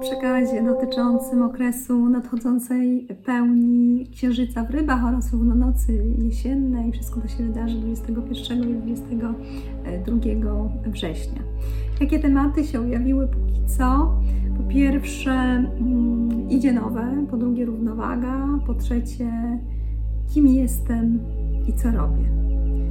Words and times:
przekazie 0.00 0.62
dotyczącym 0.62 1.42
okresu 1.42 2.08
nadchodzącej 2.08 3.08
pełni 3.24 4.06
księżyca 4.12 4.64
w 4.64 4.70
rybach 4.70 5.04
oraz 5.04 5.32
równonocy 5.32 6.04
jesiennej. 6.18 6.92
Wszystko 6.92 7.20
to 7.20 7.28
się 7.28 7.44
wydarzy 7.44 7.78
21 7.78 8.70
i 8.70 8.74
22 8.74 9.30
września. 10.86 11.42
Jakie 12.00 12.18
tematy 12.18 12.64
się 12.64 12.80
objawiły 12.80 13.28
póki 13.28 13.60
co? 13.66 14.14
Po 14.56 14.62
pierwsze 14.62 15.32
mm, 15.32 16.50
idzie 16.50 16.72
nowe, 16.72 17.26
po 17.30 17.36
drugie 17.36 17.64
równowaga, 17.64 18.46
po 18.66 18.74
trzecie 18.74 19.58
kim 20.34 20.46
jestem 20.46 21.18
i 21.68 21.72
co 21.72 21.90
robię. 21.90 22.30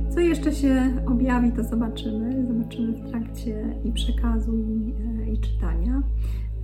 Co 0.10 0.20
jeszcze 0.20 0.52
się 0.52 0.94
objawi, 1.06 1.52
to 1.52 1.64
zobaczymy. 1.64 2.48
Zobaczymy 2.48 2.92
w 2.94 3.10
trakcie 3.10 3.76
i 3.86 3.92
przekazu, 3.92 4.58
i, 4.58 4.94
e, 5.24 5.32
i 5.32 5.38
czytania. 5.38 6.04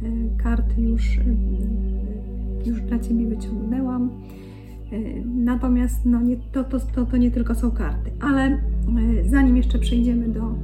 E, 0.06 0.38
karty 0.44 0.82
już, 0.82 1.18
e, 1.18 1.24
już 2.66 2.82
dla 2.82 3.00
Ciebie 3.00 3.28
wyciągnęłam. 3.28 4.10
Natomiast 5.26 6.06
no 6.06 6.22
nie, 6.22 6.38
to, 6.52 6.64
to, 6.64 6.80
to, 6.80 7.06
to 7.06 7.18
nie 7.18 7.32
tylko 7.32 7.56
są 7.56 7.72
karty. 7.72 8.12
Ale 8.22 8.58
zanim 9.30 9.58
jeszcze 9.58 9.80
przejdziemy 9.80 10.28
do, 10.28 10.56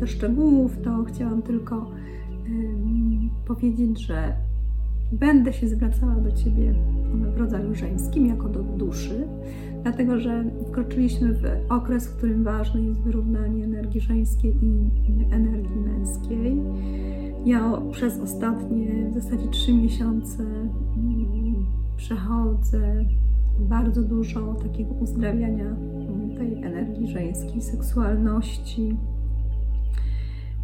do 0.00 0.06
szczegółów, 0.06 0.76
to 0.84 1.04
chciałam 1.04 1.42
tylko 1.42 1.90
powiedzieć, 3.46 4.06
że 4.06 4.32
będę 5.12 5.52
się 5.52 5.68
zwracała 5.68 6.14
do 6.14 6.32
Ciebie 6.32 6.74
w 7.34 7.38
rodzaju 7.38 7.74
żeńskim, 7.74 8.26
jako 8.26 8.48
do 8.48 8.62
duszy 8.62 9.26
dlatego 9.82 10.20
że 10.20 10.44
wkroczyliśmy 10.68 11.34
w 11.34 11.42
okres, 11.68 12.08
w 12.08 12.16
którym 12.16 12.44
ważne 12.44 12.82
jest 12.82 13.00
wyrównanie 13.00 13.64
energii 13.64 14.00
żeńskiej 14.00 14.54
i 14.62 14.90
energii 15.34 15.76
męskiej. 15.76 16.60
Ja 17.48 17.80
przez 17.92 18.20
ostatnie 18.20 19.10
w 19.10 19.14
zasadzie 19.14 19.48
trzy 19.48 19.72
miesiące 19.72 20.42
mm, 20.42 21.66
przechodzę 21.96 23.04
bardzo 23.60 24.02
dużo 24.02 24.54
takiego 24.54 24.90
uzdrawiania 24.90 25.64
mm, 25.64 26.36
tej 26.36 26.62
energii 26.62 27.08
żeńskiej, 27.08 27.62
seksualności, 27.62 28.96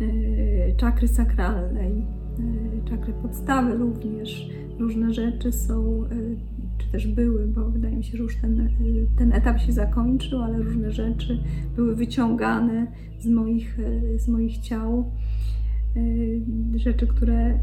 e, 0.01 0.77
czakry 0.77 1.09
sakralnej, 1.09 2.07
e, 2.83 2.89
czakry 2.89 3.13
podstawy 3.13 3.77
również. 3.77 4.51
Różne 4.79 5.15
rzeczy 5.15 5.53
są 5.53 6.05
e, 6.05 6.09
czy 6.79 6.93
też 6.93 7.07
były, 7.07 7.47
bo 7.47 7.71
wydaje 7.71 7.97
mi 7.97 8.05
się, 8.05 8.17
że 8.17 8.23
już 8.23 8.37
ten, 8.41 8.69
ten 9.19 9.33
etap 9.33 9.61
się 9.61 9.73
zakończył, 9.73 10.43
ale 10.43 10.59
różne 10.59 10.93
rzeczy 10.93 11.39
były 11.77 11.97
wyciągane 11.97 12.87
z 13.21 13.27
moich, 13.27 13.79
z 14.17 14.29
moich 14.29 14.59
ciał. 14.59 15.11
Rzeczy, 16.85 17.07
które, 17.07 17.59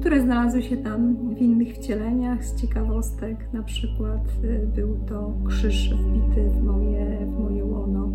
które 0.00 0.22
znalazły 0.22 0.62
się 0.62 0.76
tam 0.76 1.16
w 1.34 1.38
innych 1.38 1.74
wcieleniach. 1.74 2.44
Z 2.44 2.60
ciekawostek 2.60 3.52
na 3.52 3.62
przykład 3.62 4.28
e, 4.44 4.66
był 4.66 4.98
to 5.08 5.34
krzyż 5.46 5.94
wbity 5.94 6.50
w 6.50 6.62
moje, 6.62 7.26
w 7.26 7.38
moje 7.38 7.64
łono. 7.64 8.08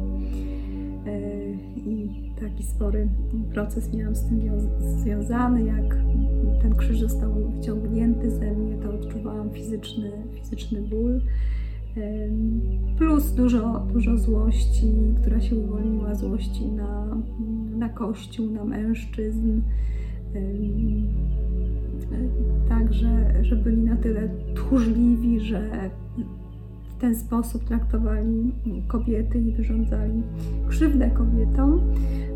E, 1.06 1.20
I 1.76 2.10
taki 2.42 2.64
spory 2.64 3.10
proces 3.54 3.94
miałam 3.94 4.16
z 4.16 4.26
tym 4.26 4.42
związany, 4.82 5.64
jak 5.64 5.98
ten 6.62 6.76
krzyż 6.76 7.00
został 7.00 7.34
wyciągnięty 7.34 8.32
ze 8.32 8.52
mnie, 8.52 8.76
to 8.78 8.90
odczuwałam 8.90 9.50
fizyczny, 9.50 10.12
fizyczny 10.34 10.82
ból. 10.82 11.22
Plus 12.98 13.32
dużo, 13.32 13.88
dużo 13.94 14.18
złości, 14.18 14.94
która 15.22 15.42
się 15.42 15.56
uwolniła, 15.56 16.16
złości 16.16 16.66
na, 16.66 17.18
na 17.78 17.90
Kościół, 17.90 18.52
na 18.52 18.66
mężczyzn. 18.66 19.62
Także, 22.70 23.34
że 23.42 23.56
byli 23.56 23.82
na 23.82 23.96
tyle 23.96 24.30
tchórzliwi, 24.56 25.40
że 25.40 25.90
w 26.98 27.00
ten 27.00 27.16
sposób 27.16 27.64
traktowali 27.64 28.52
kobiety 28.88 29.40
i 29.40 29.52
wyrządzali 29.52 30.24
krzywdę 30.68 31.10
kobietom. 31.10 31.82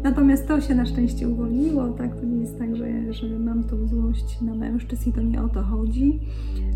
Natomiast 0.04 0.48
to 0.48 0.62
się 0.62 0.76
na 0.76 0.86
szczęście 0.86 1.30
uwolniło, 1.30 1.90
tak? 1.90 2.16
To 2.16 2.26
nie 2.26 2.42
jest 2.42 2.60
tak, 2.60 2.76
że, 2.76 3.14
że 3.14 3.40
mam 3.40 3.64
tą 3.64 3.88
złość 3.88 4.42
na 4.42 4.56
mężczyzn 4.56 5.10
i 5.10 5.14
to 5.14 5.22
nie 5.22 5.42
o 5.44 5.50
to 5.50 5.64
chodzi. 5.64 6.20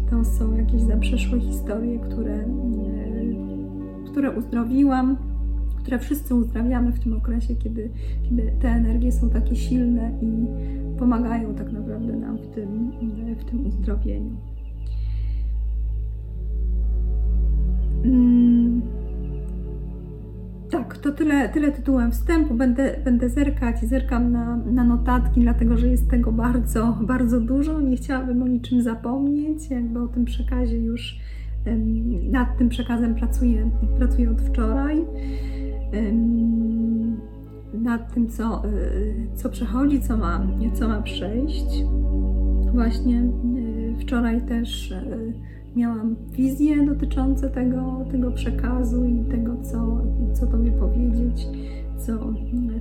To 0.09 0.25
są 0.25 0.57
jakieś 0.57 0.81
zaprzeszłe 0.81 1.39
historie, 1.39 1.99
które, 1.99 2.33
e, 2.33 2.45
które 4.11 4.31
uzdrowiłam, 4.31 5.17
które 5.85 5.99
wszyscy 5.99 6.35
uzdrawiamy 6.35 6.91
w 6.91 6.99
tym 6.99 7.13
okresie, 7.13 7.55
kiedy, 7.55 7.89
kiedy 8.23 8.51
te 8.61 8.69
energie 8.69 9.11
są 9.11 9.29
takie 9.29 9.55
silne 9.55 10.11
i 10.21 10.45
pomagają 10.99 11.55
tak 11.55 11.71
naprawdę 11.71 12.15
nam 12.15 12.37
w 12.37 12.47
tym, 12.47 12.91
w 13.39 13.43
tym 13.45 13.65
uzdrowieniu. 13.65 14.37
Mm. 18.03 18.81
Tak, 20.71 20.97
to 20.97 21.11
tyle, 21.11 21.49
tyle 21.49 21.71
tytułem 21.71 22.11
wstępu. 22.11 22.53
Będę, 22.53 22.95
będę 23.03 23.29
zerkać, 23.29 23.79
zerkam 23.79 24.31
na, 24.31 24.57
na 24.57 24.83
notatki, 24.83 25.41
dlatego 25.41 25.77
że 25.77 25.87
jest 25.87 26.09
tego 26.09 26.31
bardzo, 26.31 26.97
bardzo 27.01 27.41
dużo. 27.41 27.81
Nie 27.81 27.97
chciałabym 27.97 28.43
o 28.43 28.47
niczym 28.47 28.81
zapomnieć, 28.81 29.69
jakby 29.69 30.01
o 30.01 30.07
tym 30.07 30.25
przekazie 30.25 30.77
już 30.77 31.19
nad 32.31 32.57
tym 32.57 32.69
przekazem 32.69 33.15
pracuję, 33.15 33.69
pracuję 33.97 34.31
od 34.31 34.41
wczoraj. 34.41 35.05
Nad 37.73 38.13
tym, 38.13 38.29
co, 38.29 38.63
e, 38.65 38.69
co 39.35 39.49
przechodzi, 39.49 40.01
co 40.01 40.17
ma, 40.17 40.47
co 40.73 40.87
ma 40.87 41.01
przejść. 41.01 41.83
Właśnie 42.73 43.19
e, 43.19 43.99
wczoraj 43.99 44.41
też 44.41 44.91
e, 44.91 45.17
miałam 45.75 46.15
wizje 46.31 46.85
dotyczące 46.85 47.49
tego, 47.49 48.05
tego 48.11 48.31
przekazu 48.31 49.05
i 49.05 49.23
tego, 49.23 49.55
co, 49.61 50.01
co 50.33 50.47
Tobie 50.47 50.71
powiedzieć, 50.71 51.47
co, 51.97 52.33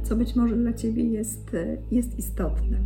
co 0.03 0.17
być 0.17 0.37
może 0.37 0.57
dla 0.57 0.73
Ciebie 0.73 1.05
jest, 1.05 1.57
jest 1.91 2.19
istotne. 2.19 2.79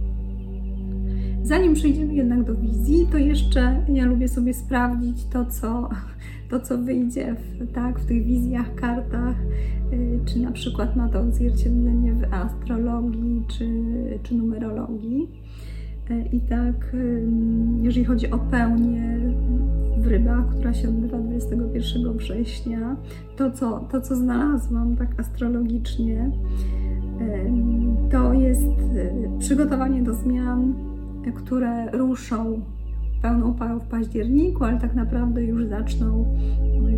Zanim 1.43 1.75
przejdziemy 1.75 2.15
jednak 2.15 2.44
do 2.44 2.54
wizji, 2.54 3.09
to 3.12 3.19
jeszcze 3.19 3.84
ja 3.88 4.06
lubię 4.06 4.28
sobie 4.28 4.54
sprawdzić 4.54 5.25
to, 5.25 5.44
co, 5.47 5.88
to, 6.50 6.60
co 6.60 6.78
wyjdzie 6.78 7.34
w, 7.34 7.72
tak, 7.72 7.99
w 8.00 8.06
tych 8.06 8.25
wizjach, 8.25 8.75
kartach, 8.75 9.37
y, 9.93 10.21
czy 10.27 10.41
na 10.41 10.53
przykład 10.53 10.97
ma 10.97 11.09
to 11.09 11.21
odzwierciedlenie 11.21 12.12
w 12.12 12.34
astrologii, 12.34 13.43
czy, 13.48 13.69
czy 14.22 14.34
numerologii. 14.34 15.28
E, 16.10 16.27
I 16.27 16.41
tak, 16.41 16.97
jeżeli 17.82 18.04
chodzi 18.04 18.31
o 18.31 18.38
pełnię 18.38 19.19
w 19.98 20.06
rybach, 20.06 20.48
która 20.48 20.72
się 20.72 20.88
odbywa 20.88 21.19
21 21.19 22.16
września, 22.16 22.97
to 23.37 23.50
co, 23.50 23.88
to, 23.93 24.00
co 24.00 24.16
znalazłam 24.16 24.97
tak 24.97 25.21
astrologicznie, 25.21 26.31
to 28.10 28.32
jest 28.32 28.62
przygotowanie 29.38 30.03
do 30.03 30.15
zmian, 30.15 30.88
które 31.33 31.91
ruszą 31.91 32.61
pełną 33.22 33.55
parą 33.55 33.78
w 33.78 33.87
październiku, 33.87 34.65
ale 34.65 34.81
tak 34.81 34.94
naprawdę 34.94 35.44
już 35.44 35.66
zaczną 35.66 36.37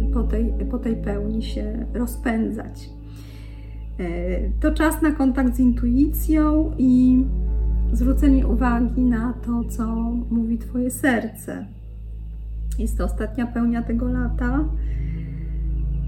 e, 0.09 0.13
po 0.13 0.23
tej, 0.23 0.53
po 0.71 0.79
tej 0.79 0.97
pełni 0.97 1.43
się 1.43 1.87
rozpędzać. 1.95 2.91
To 4.61 4.75
czas 4.75 5.03
na 5.03 5.11
kontakt 5.11 5.57
z 5.57 5.61
intuicją 5.61 6.73
i 6.79 7.25
zwrócenie 7.93 8.47
uwagi 8.47 9.03
na 9.03 9.33
to, 9.33 9.65
co 9.65 9.87
mówi 10.31 10.59
Twoje 10.59 10.91
serce. 10.91 11.67
Jest 12.79 12.99
to 12.99 13.05
ostatnia 13.05 13.47
pełnia 13.47 13.83
tego 13.83 14.09
lata. 14.09 14.65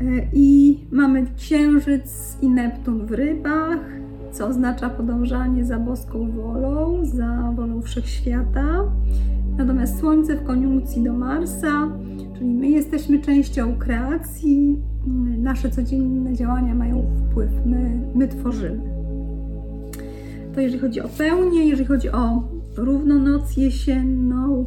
E, 0.00 0.28
I 0.32 0.78
mamy 0.92 1.26
Księżyc 1.36 2.38
i 2.42 2.48
Neptun 2.48 3.06
w 3.06 3.12
rybach, 3.12 3.78
co 4.32 4.46
oznacza 4.46 4.90
podążanie 4.90 5.64
za 5.64 5.78
boską 5.78 6.30
wolą, 6.30 7.04
za 7.04 7.52
wolą 7.56 7.82
wszechświata. 7.82 8.84
Natomiast 9.58 9.98
Słońce 9.98 10.36
w 10.36 10.44
koniunkcji 10.44 11.02
do 11.02 11.12
Marsa, 11.12 11.88
czyli 12.38 12.54
my 12.54 12.68
jesteśmy 12.68 13.20
częścią 13.20 13.76
kreacji, 13.78 14.82
nasze 15.38 15.70
codzienne 15.70 16.34
działania 16.34 16.74
mają 16.74 17.06
wpływ, 17.16 17.50
my, 17.66 18.00
my 18.14 18.28
tworzymy. 18.28 18.92
To 20.54 20.60
jeżeli 20.60 20.80
chodzi 20.80 21.00
o 21.00 21.08
pełnię, 21.08 21.68
jeżeli 21.68 21.88
chodzi 21.88 22.10
o 22.10 22.42
równą 22.76 23.18
noc 23.18 23.56
jesienną, 23.56 24.66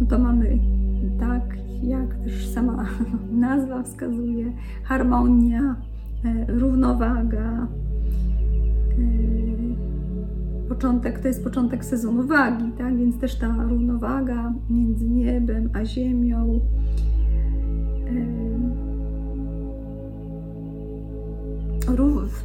no 0.00 0.06
to 0.06 0.18
mamy 0.18 0.58
tak, 1.20 1.42
jak 1.82 2.14
też 2.14 2.48
sama 2.48 2.86
nazwa 3.32 3.82
wskazuje, 3.82 4.52
harmonia, 4.84 5.76
e, 6.24 6.58
równowaga. 6.58 7.66
Yy, 8.98 10.68
początek 10.68 11.18
to 11.18 11.28
jest 11.28 11.44
początek 11.44 11.84
sezonu 11.84 12.26
wagi, 12.26 12.72
tak? 12.78 12.96
więc 12.96 13.18
też 13.18 13.38
ta 13.38 13.56
równowaga 13.68 14.54
między 14.70 15.08
niebem 15.08 15.70
a 15.74 15.84
ziemią. 15.84 16.60
Yy, 18.12 18.56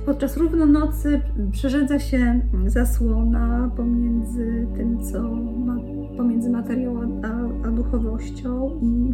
podczas 0.05 0.37
równonocy 0.37 1.21
przerzedza 1.51 1.99
się 1.99 2.41
zasłona 2.65 3.71
pomiędzy 3.77 4.67
tym, 4.75 5.03
co 5.03 5.21
ma, 5.35 5.75
pomiędzy 6.17 6.49
materią 6.49 7.01
a, 7.23 7.67
a 7.67 7.71
duchowością, 7.71 8.79
i 8.81 9.13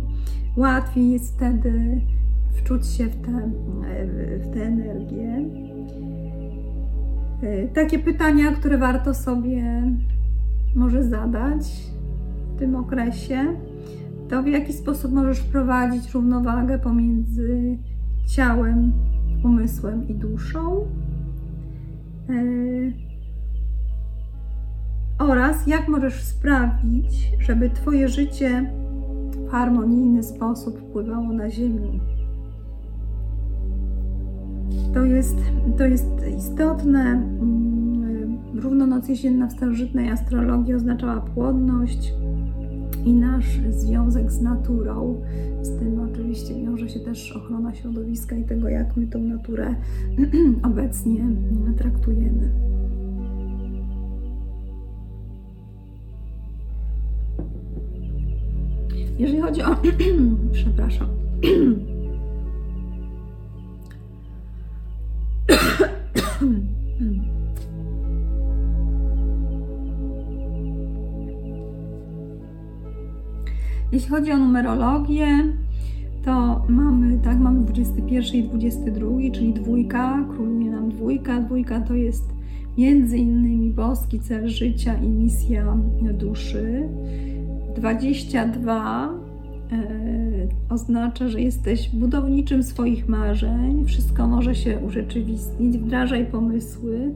łatwiej 0.59 1.11
jest 1.11 1.35
wtedy 1.35 2.01
wczuć 2.51 2.87
się 2.87 3.05
w 3.05 3.15
tę 3.15 3.51
w 4.39 4.53
te 4.53 4.63
energię. 4.63 5.45
Takie 7.73 7.99
pytania, 7.99 8.51
które 8.51 8.77
warto 8.77 9.13
sobie 9.13 9.83
może 10.75 11.03
zadać 11.03 11.91
w 12.55 12.59
tym 12.59 12.75
okresie, 12.75 13.45
to 14.29 14.43
w 14.43 14.47
jaki 14.47 14.73
sposób 14.73 15.11
możesz 15.11 15.39
wprowadzić 15.39 16.13
równowagę 16.13 16.79
pomiędzy 16.79 17.77
ciałem, 18.27 18.93
umysłem 19.43 20.07
i 20.07 20.15
duszą. 20.15 20.85
oraz 25.19 25.67
jak 25.67 25.87
możesz 25.87 26.23
sprawić, 26.23 27.31
żeby 27.39 27.69
Twoje 27.69 28.09
życie 28.09 28.71
w 29.31 29.49
harmonijny 29.49 30.23
sposób 30.23 30.79
wpływało 30.79 31.33
na 31.33 31.49
Ziemię. 31.49 32.16
To 34.93 35.05
jest, 35.05 35.37
to 35.77 35.85
jest 35.85 36.07
istotne. 36.37 37.01
Mm, 37.01 38.37
równo 38.55 38.87
noc 38.87 39.09
jesienna 39.09 39.47
w 39.47 39.51
starożytnej 39.51 40.09
astrologii 40.09 40.73
oznaczała 40.73 41.21
płodność 41.21 42.13
i 43.05 43.13
nasz 43.13 43.59
związek 43.69 44.31
z 44.31 44.41
naturą. 44.41 45.21
Z 45.61 45.79
tym 45.79 45.99
oczywiście 46.11 46.55
wiąże 46.55 46.89
się 46.89 46.99
też 46.99 47.31
ochrona 47.31 47.75
środowiska 47.75 48.35
i 48.35 48.43
tego, 48.43 48.69
jak 48.69 48.97
my 48.97 49.07
tą 49.07 49.19
naturę 49.19 49.75
obecnie 50.63 51.25
traktujemy. 51.77 52.49
Jeżeli 59.19 59.41
chodzi 59.41 59.61
o. 59.61 59.75
Przepraszam. 60.51 61.07
Jeśli 73.97 74.09
chodzi 74.09 74.31
o 74.31 74.37
numerologię, 74.37 75.27
to 76.25 76.65
mamy, 76.69 77.19
tak, 77.19 77.39
mamy 77.39 77.65
21 77.65 78.35
i 78.35 78.43
22, 78.43 79.07
czyli 79.33 79.53
dwójka, 79.53 80.25
króluje 80.29 80.71
nam 80.71 80.89
dwójka. 80.89 81.39
Dwójka 81.39 81.81
to 81.81 81.93
jest 81.93 82.29
między 82.77 83.17
innymi 83.17 83.69
boski 83.69 84.19
cel 84.19 84.49
życia 84.49 84.95
i 84.95 85.07
misja 85.07 85.77
duszy. 86.13 86.89
22 87.75 89.09
e, 89.09 89.87
oznacza, 90.69 91.29
że 91.29 91.41
jesteś 91.41 91.89
budowniczym 91.89 92.63
swoich 92.63 93.09
marzeń, 93.09 93.85
wszystko 93.85 94.27
może 94.27 94.55
się 94.55 94.79
urzeczywistnić, 94.79 95.77
wdrażaj 95.77 96.25
pomysły. 96.25 97.15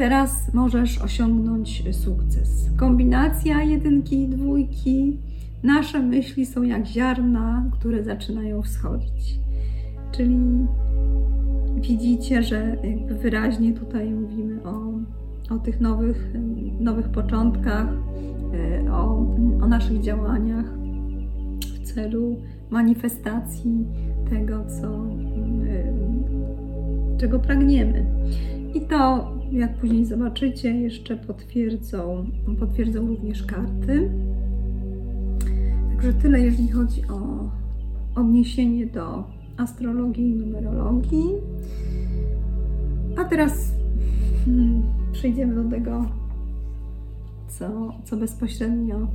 Teraz 0.00 0.54
możesz 0.54 0.98
osiągnąć 0.98 1.84
sukces. 1.94 2.70
Kombinacja 2.76 3.62
jedynki 3.62 4.22
i 4.22 4.28
dwójki. 4.28 5.18
Nasze 5.62 6.02
myśli 6.02 6.46
są 6.46 6.62
jak 6.62 6.86
ziarna, 6.86 7.70
które 7.72 8.04
zaczynają 8.04 8.62
wschodzić. 8.62 9.40
Czyli 10.12 10.38
widzicie, 11.76 12.42
że 12.42 12.76
wyraźnie 13.22 13.72
tutaj 13.72 14.10
mówimy 14.10 14.62
o 14.62 14.92
o 15.54 15.58
tych 15.58 15.80
nowych, 15.80 16.30
nowych 16.80 17.08
początkach, 17.08 17.86
e, 18.86 18.92
o, 18.92 19.26
o 19.62 19.68
naszych 19.68 20.00
działaniach 20.00 20.66
w 21.74 21.80
celu 21.94 22.36
manifestacji 22.70 23.86
tego, 24.30 24.64
co, 24.64 25.06
e, 25.66 25.92
czego 27.18 27.38
pragniemy. 27.38 28.06
I 28.74 28.80
to, 28.80 29.30
jak 29.52 29.74
później 29.74 30.04
zobaczycie, 30.04 30.80
jeszcze 30.80 31.16
potwierdzą, 31.16 32.26
potwierdzą 32.58 33.06
również 33.06 33.42
karty. 33.42 34.10
Także 35.88 36.12
tyle, 36.12 36.40
jeżeli 36.40 36.68
chodzi 36.68 37.02
o 37.06 37.50
odniesienie 38.20 38.86
do 38.86 39.24
astrologii 39.56 40.30
i 40.30 40.34
numerologii. 40.34 41.28
A 43.16 43.24
teraz 43.24 43.72
hmm, 44.44 44.82
przejdziemy 45.12 45.54
do 45.64 45.70
tego, 45.70 46.04
co, 47.48 47.92
co 48.04 48.16
bezpośrednio, 48.16 49.06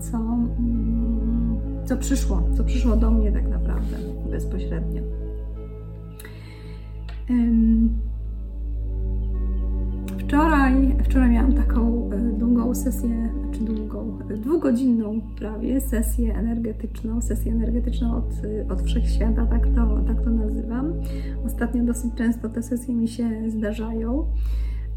co, 0.00 0.16
mm, 0.18 1.58
co 1.84 1.96
przyszło, 1.96 2.42
co 2.56 2.64
przyszło 2.64 2.96
do 2.96 3.10
mnie 3.10 3.32
tak 3.32 3.48
naprawdę 3.48 3.96
bezpośrednio. 4.30 5.02
Wczoraj, 10.28 10.96
wczoraj 11.04 11.30
miałam 11.30 11.52
taką 11.52 12.10
e, 12.12 12.18
długą 12.38 12.74
sesję, 12.74 13.32
znaczy 13.40 13.64
długą, 13.64 14.18
dwugodzinną 14.36 15.20
prawie 15.38 15.80
sesję 15.80 16.34
energetyczną, 16.34 17.20
sesję 17.20 17.52
energetyczną 17.52 18.16
od, 18.16 18.30
od 18.70 18.82
wszechświata, 18.82 19.46
tak 19.46 19.66
to, 19.66 20.00
tak 20.06 20.24
to 20.24 20.30
nazywam. 20.30 20.92
Ostatnio 21.46 21.84
dosyć 21.84 22.14
często 22.14 22.48
te 22.48 22.62
sesje 22.62 22.94
mi 22.94 23.08
się 23.08 23.50
zdarzają 23.50 24.26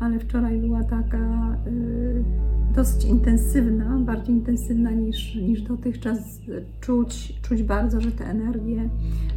ale 0.02 0.20
wczoraj 0.20 0.58
była 0.58 0.84
taka 0.84 1.58
y, 1.68 2.24
dosyć 2.76 3.06
intensywna, 3.06 4.00
bardziej 4.00 4.36
intensywna 4.36 4.92
niż, 4.92 5.36
niż 5.36 5.62
dotychczas. 5.62 6.42
Czuć, 6.80 7.42
czuć 7.42 7.64
bardzo, 7.64 8.02
że 8.02 8.12
te 8.12 8.26
energie 8.26 8.90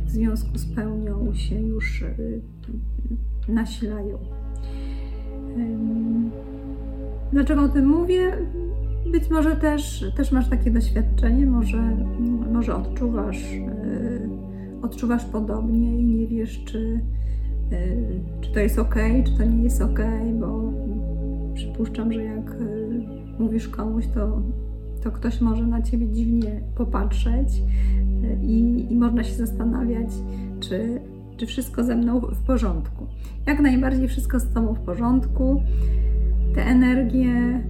w 0.07 0.11
związku 0.11 0.59
z 0.59 0.75
pełnią 0.75 1.35
się 1.35 1.61
już 1.61 2.03
y, 2.03 2.41
nasilają. 3.49 4.19
Dlaczego 7.33 7.63
o 7.63 7.69
tym 7.69 7.87
mówię? 7.87 8.33
Być 9.13 9.31
może 9.31 9.57
też, 9.57 10.05
też 10.17 10.33
masz 10.33 10.51
takie 10.51 10.71
doświadczenie, 10.71 11.47
może, 11.47 11.97
może 12.53 12.75
odczuwasz, 12.75 13.53
y, 13.53 14.29
odczuwasz 14.83 15.25
podobnie 15.25 16.01
i 16.01 16.05
nie 16.05 16.27
wiesz, 16.27 16.65
czy, 16.65 17.01
Y, 17.73 18.21
czy 18.41 18.53
to 18.53 18.61
jest 18.61 18.79
ok, 18.79 18.95
czy 19.25 19.33
to 19.39 19.45
nie 19.45 19.63
jest 19.63 19.83
ok, 19.83 20.01
bo 20.41 20.73
przypuszczam, 21.55 22.13
że 22.13 22.25
jak 22.25 22.51
y, 22.51 23.03
mówisz 23.39 23.69
komuś, 23.69 24.07
to, 24.07 24.43
to 25.03 25.11
ktoś 25.11 25.41
może 25.41 25.67
na 25.67 25.83
ciebie 25.83 26.09
dziwnie 26.09 26.61
popatrzeć 26.77 27.63
i, 28.43 28.87
i 28.91 28.97
można 28.97 29.25
się 29.25 29.35
zastanawiać, 29.35 30.09
czy, 30.61 31.01
czy 31.37 31.47
wszystko 31.47 31.85
ze 31.85 31.97
mną 31.97 32.21
w 32.21 32.47
porządku. 32.47 33.07
Jak 33.47 33.61
najbardziej 33.61 34.09
wszystko 34.09 34.41
z 34.41 34.53
tobą 34.53 34.75
w 34.75 34.81
porządku. 34.81 35.63
Te 36.55 36.67
energie, 36.67 37.61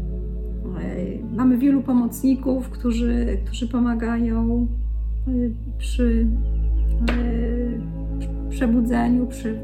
mamy 1.37 1.59
wielu 1.59 1.83
pomocników, 1.83 2.71
którzy, 2.71 3.39
którzy 3.45 3.69
pomagają 3.69 4.67
przy 5.79 6.27
przebudzeniu, 8.51 9.27
przy 9.27 9.59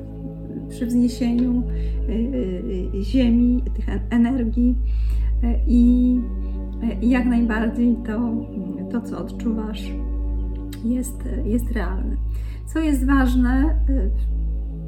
przy 0.70 0.86
wzniesieniu 0.86 1.62
y, 2.08 2.12
y, 2.12 2.98
y, 2.98 3.02
ziemi, 3.02 3.62
tych 3.74 3.86
energii 4.10 4.76
i 5.66 6.16
jak 7.02 7.26
najbardziej 7.26 7.96
to, 8.06 8.46
to 8.90 9.00
co 9.00 9.18
odczuwasz, 9.18 9.82
jest, 10.84 11.28
jest 11.44 11.72
realne. 11.72 12.16
Co 12.72 12.78
jest 12.78 13.06
ważne 13.06 13.76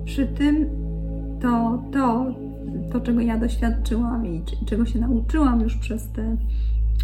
przy 0.05 0.27
tym, 0.27 0.67
to 1.41 1.83
to, 1.93 2.35
to, 2.93 3.01
czego 3.01 3.21
ja 3.21 3.39
doświadczyłam 3.39 4.27
i 4.27 4.43
czego 4.67 4.85
się 4.85 4.99
nauczyłam 4.99 5.61
już 5.61 5.77
przez 5.77 6.09
te 6.09 6.37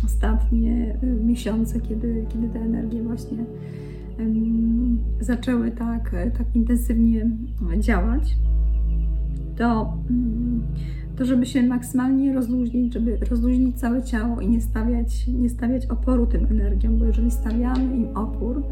ostatnie 0.04 0.98
miesiące, 1.24 1.80
kiedy, 1.80 2.26
kiedy 2.28 2.48
te 2.48 2.58
energie 2.58 3.02
właśnie 3.02 3.44
zaczęły 5.20 5.70
tak, 5.70 6.10
tak 6.38 6.56
intensywnie 6.56 7.30
działać 7.78 8.36
to, 9.56 9.98
mm, 10.10 10.62
to 11.16 11.24
żeby 11.24 11.46
się 11.46 11.62
maksymalnie 11.62 12.34
rozluźnić, 12.34 12.92
żeby 12.92 13.16
rozluźnić 13.30 13.80
całe 13.80 14.02
ciało 14.02 14.40
i 14.40 14.48
nie 14.48 14.60
stawiać, 14.60 15.28
nie 15.28 15.48
stawiać 15.48 15.86
oporu 15.86 16.26
tym 16.26 16.46
energiom, 16.50 16.98
bo 16.98 17.04
jeżeli 17.04 17.30
stawiamy 17.30 17.96
im 17.96 18.16
opór, 18.16 18.62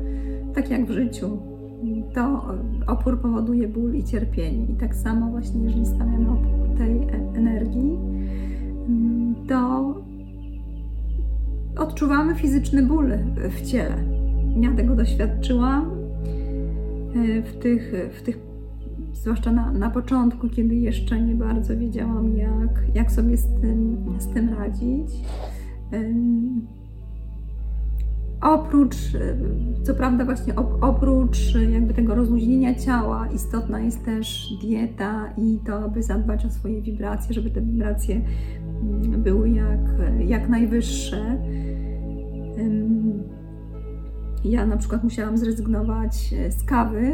tak 0.54 0.70
jak 0.70 0.86
w 0.86 0.90
życiu, 0.90 1.55
to 2.14 2.54
opór 2.86 3.20
powoduje 3.20 3.68
ból 3.68 3.94
i 3.94 4.04
cierpienie. 4.04 4.64
I 4.64 4.74
tak 4.74 4.94
samo 4.94 5.30
właśnie, 5.30 5.64
jeżeli 5.64 5.86
stawiamy 5.86 6.30
opór 6.30 6.76
tej 6.78 6.98
e, 6.98 7.08
energii, 7.34 7.98
mm, 8.88 9.34
to 9.48 9.94
odczuwamy 11.78 12.34
fizyczny 12.34 12.82
ból 12.82 13.12
w 13.50 13.62
ciele. 13.62 13.96
Ja 14.60 14.72
tego 14.72 14.96
doświadczyłam 14.96 15.90
e, 17.14 17.42
w 17.42 17.58
tych, 17.58 17.92
w 18.12 18.22
tych 18.22 18.38
zwłaszcza 19.12 19.52
na, 19.52 19.72
na 19.72 19.90
początku, 19.90 20.48
kiedy 20.48 20.74
jeszcze 20.74 21.20
nie 21.20 21.34
bardzo 21.34 21.76
wiedziałam, 21.76 22.36
jak, 22.36 22.94
jak 22.94 23.12
sobie 23.12 23.36
z 23.36 23.46
tym, 23.60 23.96
z 24.18 24.26
tym 24.26 24.54
radzić. 24.54 25.08
Oprócz, 28.40 28.96
co 29.82 29.94
prawda 29.94 30.24
właśnie 30.24 30.54
oprócz 30.80 31.54
jakby 31.70 31.94
tego 31.94 32.14
rozluźnienia 32.14 32.74
ciała, 32.74 33.28
istotna 33.34 33.80
jest 33.80 34.04
też 34.04 34.52
dieta 34.62 35.32
i 35.38 35.58
to, 35.66 35.84
aby 35.84 36.02
zadbać 36.02 36.46
o 36.46 36.50
swoje 36.50 36.82
wibracje, 36.82 37.34
żeby 37.34 37.50
te 37.50 37.60
wibracje 37.60 38.20
mm, 38.82 39.22
były 39.22 39.50
jak, 39.50 39.80
jak 40.26 40.48
najwyższe. 40.48 41.38
Ja 44.44 44.66
na 44.66 44.76
przykład 44.76 45.04
musiałam 45.04 45.38
zrezygnować 45.38 46.34
z 46.50 46.64
kawy. 46.64 47.12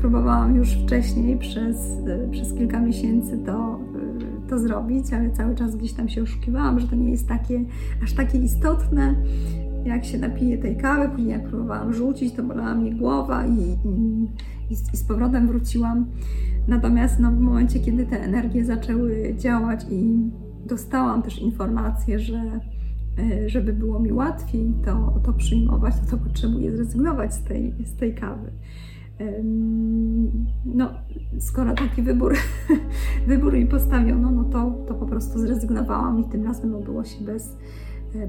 Próbowałam 0.00 0.56
już 0.56 0.72
wcześniej 0.72 1.38
przez, 1.38 1.76
przez 2.30 2.54
kilka 2.54 2.80
miesięcy 2.80 3.38
to, 3.46 3.80
to 4.48 4.58
zrobić, 4.58 5.12
ale 5.12 5.30
cały 5.30 5.54
czas 5.54 5.76
gdzieś 5.76 5.92
tam 5.92 6.08
się 6.08 6.22
oszukiwałam, 6.22 6.80
że 6.80 6.88
to 6.88 6.96
nie 6.96 7.10
jest 7.10 7.28
takie, 7.28 7.64
aż 8.02 8.12
takie 8.12 8.38
istotne 8.38 9.14
jak 9.84 10.04
się 10.04 10.18
napiję 10.18 10.58
tej 10.58 10.76
kawy, 10.76 11.08
później 11.08 11.30
jak 11.30 11.48
próbowałam 11.48 11.92
rzucić, 11.92 12.34
to 12.34 12.42
bolała 12.42 12.74
mnie 12.74 12.94
głowa 12.94 13.46
i, 13.46 13.60
i, 13.88 14.28
i, 14.70 14.76
z 14.76 15.04
powrotem 15.04 15.46
wróciłam. 15.46 16.06
Natomiast 16.68 17.20
no, 17.20 17.30
w 17.30 17.40
momencie, 17.40 17.80
kiedy 17.80 18.06
te 18.06 18.20
energie 18.20 18.64
zaczęły 18.64 19.34
działać 19.38 19.86
i 19.90 20.30
dostałam 20.66 21.22
też 21.22 21.38
informację, 21.38 22.18
że 22.18 22.60
e, 23.18 23.48
żeby 23.48 23.72
było 23.72 24.00
mi 24.00 24.12
łatwiej 24.12 24.74
to, 24.84 25.20
to 25.24 25.32
przyjmować, 25.32 25.94
to, 26.00 26.16
to 26.16 26.24
potrzebuję 26.24 26.76
zrezygnować 26.76 27.34
z 27.34 27.42
tej, 27.42 27.74
z 27.84 27.96
tej 27.96 28.14
kawy. 28.14 28.50
No, 30.64 30.90
skoro 31.38 31.74
taki 31.74 32.02
wybór, 32.02 32.34
wybór 33.28 33.52
mi 33.52 33.66
postawiono, 33.66 34.30
no 34.30 34.44
to, 34.44 34.70
to 34.88 34.94
po 34.94 35.06
prostu 35.06 35.38
zrezygnowałam 35.38 36.20
i 36.20 36.24
tym 36.24 36.44
razem 36.44 36.74
obyło 36.74 37.04
się 37.04 37.24
bez, 37.24 37.56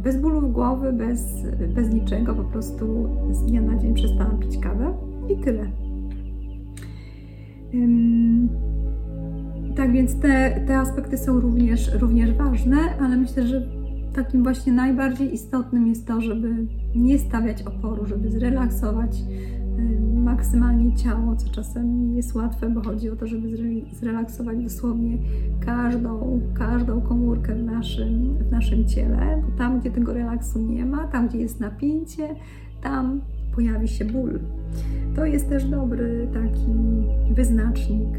bez 0.03 0.21
bólów 0.21 0.53
głowy, 0.53 0.93
bez, 0.93 1.43
bez 1.75 1.93
niczego, 1.93 2.35
po 2.35 2.43
prostu 2.43 3.09
z 3.31 3.45
dnia 3.45 3.61
na 3.61 3.77
dzień 3.77 3.93
przestałam 3.93 4.39
pić 4.39 4.57
kawę 4.57 4.93
i 5.29 5.37
tyle. 5.43 5.65
Tak 9.75 9.91
więc 9.91 10.19
te, 10.19 10.61
te 10.67 10.77
aspekty 10.77 11.17
są 11.17 11.39
również, 11.39 11.93
również 11.93 12.33
ważne, 12.33 12.77
ale 13.01 13.17
myślę, 13.17 13.47
że 13.47 13.67
takim 14.13 14.43
właśnie 14.43 14.73
najbardziej 14.73 15.33
istotnym 15.33 15.87
jest 15.87 16.07
to, 16.07 16.21
żeby 16.21 16.67
nie 16.95 17.19
stawiać 17.19 17.63
oporu, 17.63 18.05
żeby 18.05 18.31
zrelaksować 18.31 19.17
maksymalnie 20.13 20.95
ciało, 20.95 21.35
co 21.35 21.49
czasem 21.49 22.09
nie 22.09 22.15
jest 22.15 22.35
łatwe, 22.35 22.69
bo 22.69 22.81
chodzi 22.81 23.09
o 23.09 23.15
to, 23.15 23.27
żeby 23.27 23.47
zrelaksować 23.93 24.63
dosłownie 24.63 25.17
każdą, 25.59 26.41
każdą 26.53 27.01
komórkę 27.01 27.55
w 27.55 27.63
naszym, 27.63 28.37
w 28.37 28.51
naszym 28.51 28.85
ciele, 28.85 29.41
bo 29.45 29.57
tam, 29.57 29.79
gdzie 29.79 29.91
tego 29.91 30.13
relaksu 30.13 30.59
nie 30.59 30.85
ma, 30.85 31.07
tam, 31.07 31.27
gdzie 31.27 31.37
jest 31.37 31.59
napięcie, 31.59 32.35
tam 32.81 33.21
pojawi 33.55 33.87
się 33.87 34.05
ból. 34.05 34.39
To 35.15 35.25
jest 35.25 35.49
też 35.49 35.65
dobry 35.65 36.27
taki 36.33 36.73
wyznacznik, 37.33 38.09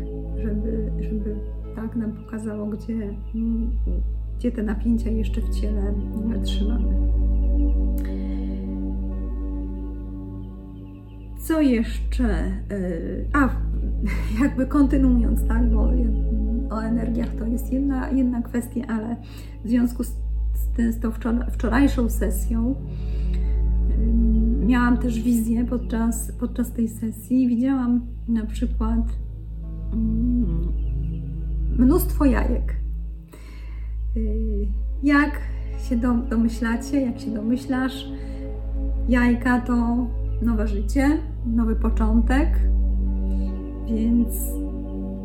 żeby, 0.43 0.91
żeby 1.01 1.37
tak 1.77 1.97
nam 1.97 2.13
pokazało, 2.13 2.67
gdzie, 2.67 3.15
gdzie 4.39 4.53
te 4.53 4.63
napięcia 4.63 5.11
jeszcze 5.11 5.41
w 5.41 5.51
ciele 5.51 5.95
trzymamy. 6.45 6.95
Co 11.47 11.61
jeszcze? 11.61 12.25
E, 12.25 12.61
a, 13.33 13.49
jakby 14.43 14.67
kontynuując, 14.67 15.49
tak, 15.49 15.71
bo 15.71 15.91
o 16.71 16.83
energiach 16.83 17.35
to 17.39 17.47
jest 17.47 17.73
jedna, 17.73 18.11
jedna 18.11 18.43
kwestia, 18.43 18.81
ale 18.89 19.17
w 19.65 19.69
związku 19.69 20.05
z, 20.05 20.17
z, 20.77 21.01
tą 21.01 21.11
wczorajszą 21.51 22.11
sesją 22.11 22.75
miałam 24.67 24.99
też 24.99 25.21
wizję 25.21 25.65
podczas, 25.65 26.33
podczas 26.33 26.73
tej 26.73 26.89
sesji. 26.89 27.49
Widziałam 27.49 28.07
na 28.29 28.47
przykład 28.47 29.01
mm, 29.93 30.73
mnóstwo 31.79 32.25
jajek. 32.25 32.77
Y, 34.17 34.69
jak 35.03 35.41
się 35.89 35.97
domyślacie, 36.31 37.01
jak 37.01 37.21
się 37.21 37.31
domyślasz, 37.31 38.09
jajka 39.09 39.61
to 39.61 40.07
nowe 40.43 40.69
życie, 40.69 41.19
nowy 41.47 41.77
początek, 41.77 42.49
więc 43.87 44.29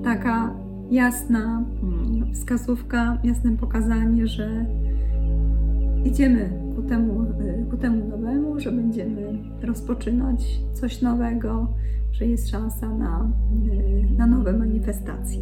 taka 0.03 0.53
jasna 0.91 1.63
mm, 1.83 2.33
wskazówka, 2.33 3.17
jasne 3.23 3.57
pokazanie, 3.57 4.27
że 4.27 4.65
idziemy 6.05 6.49
ku 6.75 6.81
temu, 6.81 7.23
y, 7.23 7.65
ku 7.69 7.77
temu 7.77 8.07
nowemu, 8.07 8.59
że 8.59 8.71
będziemy 8.71 9.37
rozpoczynać 9.63 10.61
coś 10.73 11.01
nowego, 11.01 11.67
że 12.11 12.25
jest 12.25 12.49
szansa 12.49 12.89
na, 12.89 13.29
y, 13.73 14.17
na 14.17 14.27
nowe 14.27 14.53
manifestacje. 14.53 15.41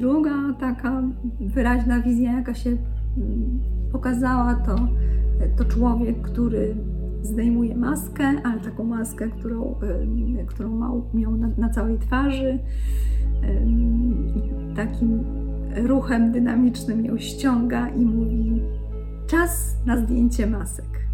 Druga 0.00 0.54
taka 0.60 1.02
wyraźna 1.40 2.00
wizja, 2.00 2.32
jaka 2.32 2.54
się 2.54 2.70
mm, 2.70 3.60
pokazała, 3.92 4.54
to, 4.54 4.76
to 5.56 5.64
człowiek, 5.64 6.22
który 6.22 6.76
zdejmuje 7.24 7.76
maskę, 7.76 8.24
ale 8.44 8.60
taką 8.60 8.84
maskę, 8.84 9.28
którą, 9.28 9.74
którą 10.46 11.00
miał 11.14 11.36
na, 11.36 11.48
na 11.58 11.68
całej 11.68 11.98
twarzy. 11.98 12.58
Takim 14.76 15.24
ruchem 15.76 16.32
dynamicznym 16.32 17.04
ją 17.04 17.18
ściąga 17.18 17.88
i 17.88 18.04
mówi: 18.04 18.62
Czas 19.26 19.76
na 19.86 19.96
zdjęcie 19.96 20.46
masek. 20.46 21.04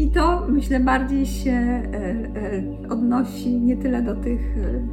I 0.00 0.10
to 0.10 0.46
myślę 0.48 0.80
bardziej 0.80 1.26
się 1.26 1.50
e, 1.50 1.82
e, 1.84 2.62
odnosi 2.88 3.60
nie 3.60 3.76
tyle 3.76 4.02
do 4.02 4.14
tych 4.16 4.40
e, 4.40 4.86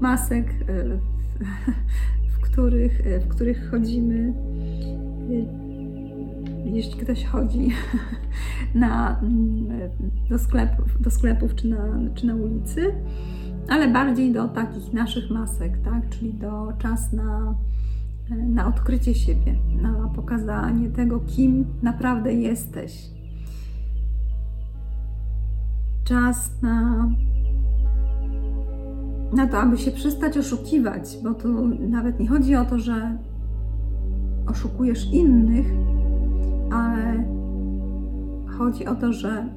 masek, 0.00 0.46
w 2.32 2.40
których, 2.40 3.02
w 3.20 3.28
których 3.28 3.70
chodzimy 3.70 4.32
jeśli 6.68 7.00
ktoś 7.00 7.24
chodzi 7.24 7.68
na, 8.74 9.20
do, 10.30 10.38
sklepów, 10.38 11.02
do 11.02 11.10
sklepów 11.10 11.54
czy 11.54 11.68
na, 11.68 11.98
czy 12.14 12.26
na 12.26 12.34
ulicy, 12.34 12.94
ale 13.68 13.88
bardziej 13.88 14.32
do 14.32 14.48
takich 14.48 14.92
naszych 14.92 15.30
masek, 15.30 15.78
tak? 15.78 16.08
czyli 16.08 16.34
do 16.34 16.72
czas 16.78 17.12
na, 17.12 17.54
na 18.30 18.66
odkrycie 18.66 19.14
siebie, 19.14 19.56
na 19.82 20.08
pokazanie 20.14 20.90
tego, 20.90 21.20
kim 21.20 21.66
naprawdę 21.82 22.34
jesteś. 22.34 23.10
Czas 26.04 26.62
na, 26.62 27.08
na 29.32 29.46
to, 29.46 29.58
aby 29.58 29.78
się 29.78 29.90
przestać 29.90 30.38
oszukiwać, 30.38 31.18
bo 31.22 31.34
tu 31.34 31.68
nawet 31.68 32.20
nie 32.20 32.28
chodzi 32.28 32.56
o 32.56 32.64
to, 32.64 32.78
że 32.78 33.18
oszukujesz 34.46 35.12
innych, 35.12 35.66
ale 36.72 37.24
chodzi 38.58 38.86
o 38.86 38.94
to, 38.94 39.12
że 39.12 39.48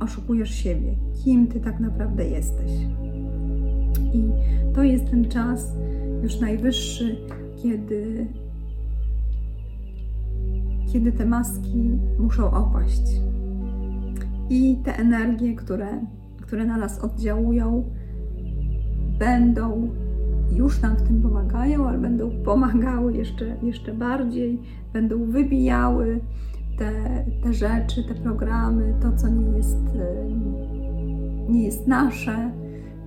oszukujesz 0.00 0.54
siebie, 0.54 0.94
kim 1.24 1.46
ty 1.46 1.60
tak 1.60 1.80
naprawdę 1.80 2.24
jesteś. 2.24 2.72
I 4.12 4.24
to 4.74 4.82
jest 4.82 5.10
ten 5.10 5.28
czas 5.28 5.72
już 6.22 6.40
najwyższy, 6.40 7.16
kiedy, 7.62 8.26
kiedy 10.92 11.12
te 11.12 11.26
maski 11.26 11.98
muszą 12.18 12.50
opaść. 12.50 13.02
I 14.50 14.76
te 14.84 14.96
energie, 14.96 15.54
które, 15.54 15.88
które 16.40 16.66
na 16.66 16.76
nas 16.76 16.98
oddziałują, 16.98 17.84
będą 19.18 19.90
już 20.56 20.82
nam 20.82 20.96
w 20.96 21.02
tym 21.02 21.22
pomagają, 21.22 21.88
ale 21.88 21.98
będą 21.98 22.30
pomagały 22.44 23.16
jeszcze, 23.16 23.56
jeszcze 23.62 23.94
bardziej, 23.94 24.58
będą 24.92 25.24
wybijały 25.24 26.20
te, 26.80 27.24
te 27.42 27.52
rzeczy, 27.52 28.04
te 28.04 28.14
programy, 28.14 28.94
to 29.02 29.12
co 29.16 29.28
nie 29.28 29.56
jest, 29.56 29.84
nie 31.48 31.64
jest 31.64 31.86
nasze, 31.86 32.50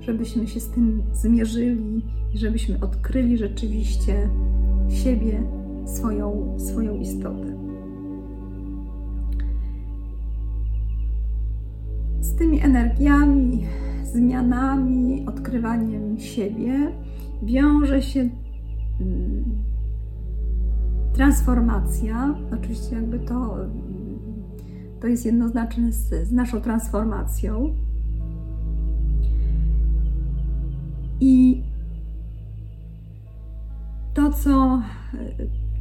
żebyśmy 0.01 0.47
się 0.47 0.59
z 0.59 0.69
tym 0.69 1.03
zmierzyli 1.13 2.05
i 2.33 2.37
żebyśmy 2.37 2.79
odkryli 2.79 3.37
rzeczywiście 3.37 4.29
siebie, 4.89 5.43
swoją, 5.85 6.55
swoją 6.59 6.95
istotę. 6.95 7.57
Z 12.19 12.35
tymi 12.35 12.61
energiami, 12.61 13.65
zmianami, 14.03 15.25
odkrywaniem 15.27 16.19
siebie 16.19 16.91
wiąże 17.43 18.01
się 18.01 18.29
transformacja, 21.13 22.35
oczywiście 22.53 22.95
jakby 22.95 23.19
to, 23.19 23.57
to 25.01 25.07
jest 25.07 25.25
jednoznaczne 25.25 25.91
z, 25.91 26.27
z 26.27 26.31
naszą 26.31 26.61
transformacją. 26.61 27.75
I 31.19 31.63
to, 34.13 34.31
co 34.31 34.81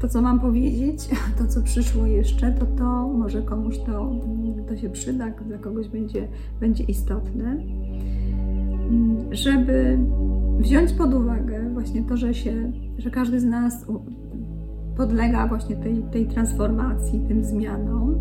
to, 0.02 0.08
co 0.08 0.22
mam 0.22 0.40
powiedzieć, 0.40 1.08
to, 1.38 1.46
co 1.46 1.62
przyszło 1.62 2.06
jeszcze, 2.06 2.52
to 2.52 2.66
to 2.66 3.08
może 3.08 3.42
komuś 3.42 3.78
to, 3.78 4.20
to 4.68 4.76
się 4.76 4.90
przyda, 4.90 5.30
dla 5.30 5.58
kogoś 5.58 5.88
będzie, 5.88 6.28
będzie 6.60 6.84
istotne. 6.84 7.56
Żeby 9.30 9.98
wziąć 10.58 10.92
pod 10.92 11.14
uwagę 11.14 11.70
właśnie 11.72 12.02
to, 12.02 12.16
że, 12.16 12.34
się, 12.34 12.72
że 12.98 13.10
każdy 13.10 13.40
z 13.40 13.44
nas 13.44 13.86
podlega 14.96 15.46
właśnie 15.46 15.76
tej, 15.76 16.02
tej 16.02 16.26
transformacji, 16.26 17.24
tym 17.28 17.44
zmianom. 17.44 18.14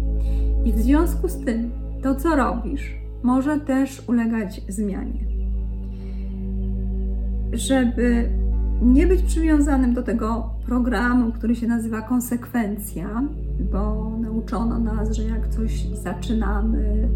I 0.65 0.73
w 0.73 0.79
związku 0.79 1.29
z 1.29 1.45
tym, 1.45 1.71
to 2.03 2.15
co 2.15 2.35
robisz, 2.35 2.95
może 3.23 3.59
też 3.59 4.03
ulegać 4.09 4.61
zmianie. 4.69 5.25
Żeby 7.53 8.29
nie 8.81 9.07
być 9.07 9.21
przywiązanym 9.21 9.93
do 9.93 10.03
tego 10.03 10.49
programu, 10.65 11.31
który 11.31 11.55
się 11.55 11.67
nazywa 11.67 12.01
konsekwencja, 12.01 13.23
bo 13.61 14.11
nauczono 14.21 14.79
nas, 14.79 15.11
że 15.11 15.23
jak 15.23 15.47
coś 15.47 15.85
zaczynamy, 15.87 17.09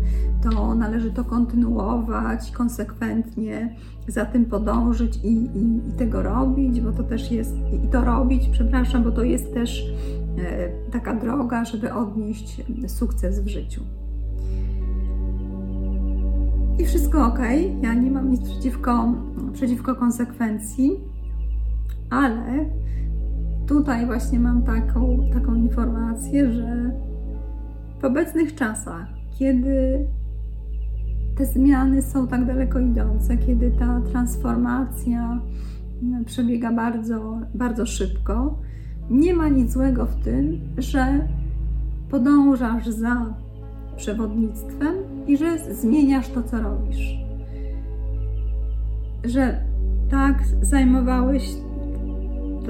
to 0.43 0.75
należy 0.75 1.11
to 1.11 1.23
kontynuować 1.23 2.51
konsekwentnie, 2.51 3.75
za 4.07 4.25
tym 4.25 4.45
podążyć 4.45 5.19
i, 5.23 5.27
i, 5.27 5.89
i 5.89 5.91
tego 5.97 6.21
robić, 6.21 6.81
bo 6.81 6.91
to 6.91 7.03
też 7.03 7.31
jest, 7.31 7.55
i 7.85 7.87
to 7.87 8.05
robić, 8.05 8.49
przepraszam, 8.51 9.03
bo 9.03 9.11
to 9.11 9.23
jest 9.23 9.53
też 9.53 9.93
e, 10.37 10.69
taka 10.91 11.15
droga, 11.15 11.65
żeby 11.65 11.93
odnieść 11.93 12.61
sukces 12.87 13.39
w 13.39 13.47
życiu. 13.47 13.81
I 16.79 16.85
wszystko 16.85 17.25
ok, 17.25 17.39
ja 17.81 17.93
nie 17.93 18.11
mam 18.11 18.31
nic 18.31 18.41
przeciwko, 18.41 19.13
przeciwko 19.53 19.95
konsekwencji, 19.95 20.99
ale 22.09 22.65
tutaj 23.67 24.05
właśnie 24.05 24.39
mam 24.39 24.63
taką, 24.63 25.19
taką 25.33 25.55
informację, 25.55 26.51
że 26.51 26.91
w 28.01 28.05
obecnych 28.05 28.55
czasach, 28.55 29.07
kiedy 29.39 30.07
te 31.37 31.45
zmiany 31.45 32.01
są 32.01 32.27
tak 32.27 32.45
daleko 32.45 32.79
idące, 32.79 33.37
kiedy 33.37 33.71
ta 33.71 34.01
transformacja 34.11 35.41
przebiega 36.25 36.71
bardzo, 36.71 37.39
bardzo 37.53 37.85
szybko, 37.85 38.57
nie 39.09 39.33
ma 39.33 39.47
nic 39.49 39.71
złego 39.71 40.05
w 40.05 40.15
tym, 40.15 40.59
że 40.77 41.27
podążasz 42.09 42.87
za 42.87 43.33
przewodnictwem 43.97 44.95
i 45.27 45.37
że 45.37 45.75
zmieniasz 45.75 46.29
to, 46.29 46.43
co 46.43 46.61
robisz. 46.61 47.17
Że 49.23 49.61
tak 50.09 50.43
zajmowałeś 50.61 51.55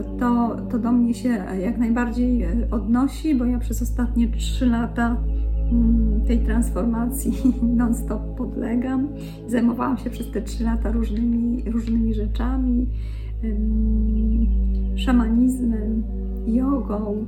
to, 0.04 0.56
to, 0.72 0.80
do 0.80 0.92
mnie 0.92 1.14
się 1.14 1.30
jak 1.60 1.78
najbardziej 1.78 2.44
e, 2.44 2.68
odnosi, 2.72 3.36
bo 3.36 3.46
ja 3.46 3.60
przez 3.60 3.82
ostatnie 3.82 4.28
trzy 4.28 4.66
lata 4.66 5.18
mm, 5.72 6.22
tej 6.28 6.40
transformacji 6.40 7.34
non-stop 7.78 8.36
podlegam. 8.38 9.08
Zajmowałam 9.48 9.98
się 9.98 10.10
przez 10.10 10.32
te 10.32 10.42
trzy 10.42 10.64
lata 10.64 10.92
różnymi, 10.92 11.64
różnymi 11.72 12.14
rzeczami, 12.14 12.88
szamanizmem, 14.96 16.04
jogą. 16.48 17.26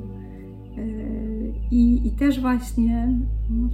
E, 0.78 0.84
I, 1.72 2.08
I 2.08 2.12
też 2.12 2.42
właśnie, 2.42 3.20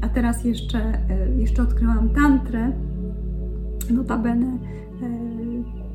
a 0.01 0.09
teraz 0.09 0.45
jeszcze, 0.45 0.79
e, 0.79 1.29
jeszcze 1.38 1.62
odkryłam 1.62 2.10
tantrę, 2.10 2.71
notabene 3.89 4.58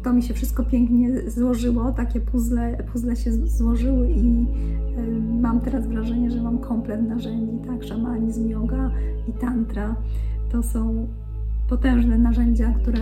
to 0.02 0.12
mi 0.12 0.22
się 0.22 0.34
wszystko 0.34 0.64
pięknie 0.64 1.30
złożyło, 1.30 1.92
takie 1.92 2.20
puzzle, 2.20 2.84
puzzle 2.92 3.16
się 3.16 3.32
złożyły 3.32 4.10
i 4.10 4.46
mam 5.40 5.60
teraz 5.60 5.86
wrażenie, 5.86 6.30
że 6.30 6.42
mam 6.42 6.58
komplet 6.58 7.08
narzędzi, 7.08 7.66
tak, 7.66 7.84
szamanizm, 7.84 8.48
yoga 8.48 8.90
i 9.28 9.32
tantra 9.32 9.96
to 10.52 10.62
są 10.62 11.08
potężne 11.68 12.18
narzędzia, 12.18 12.74
które 12.82 12.98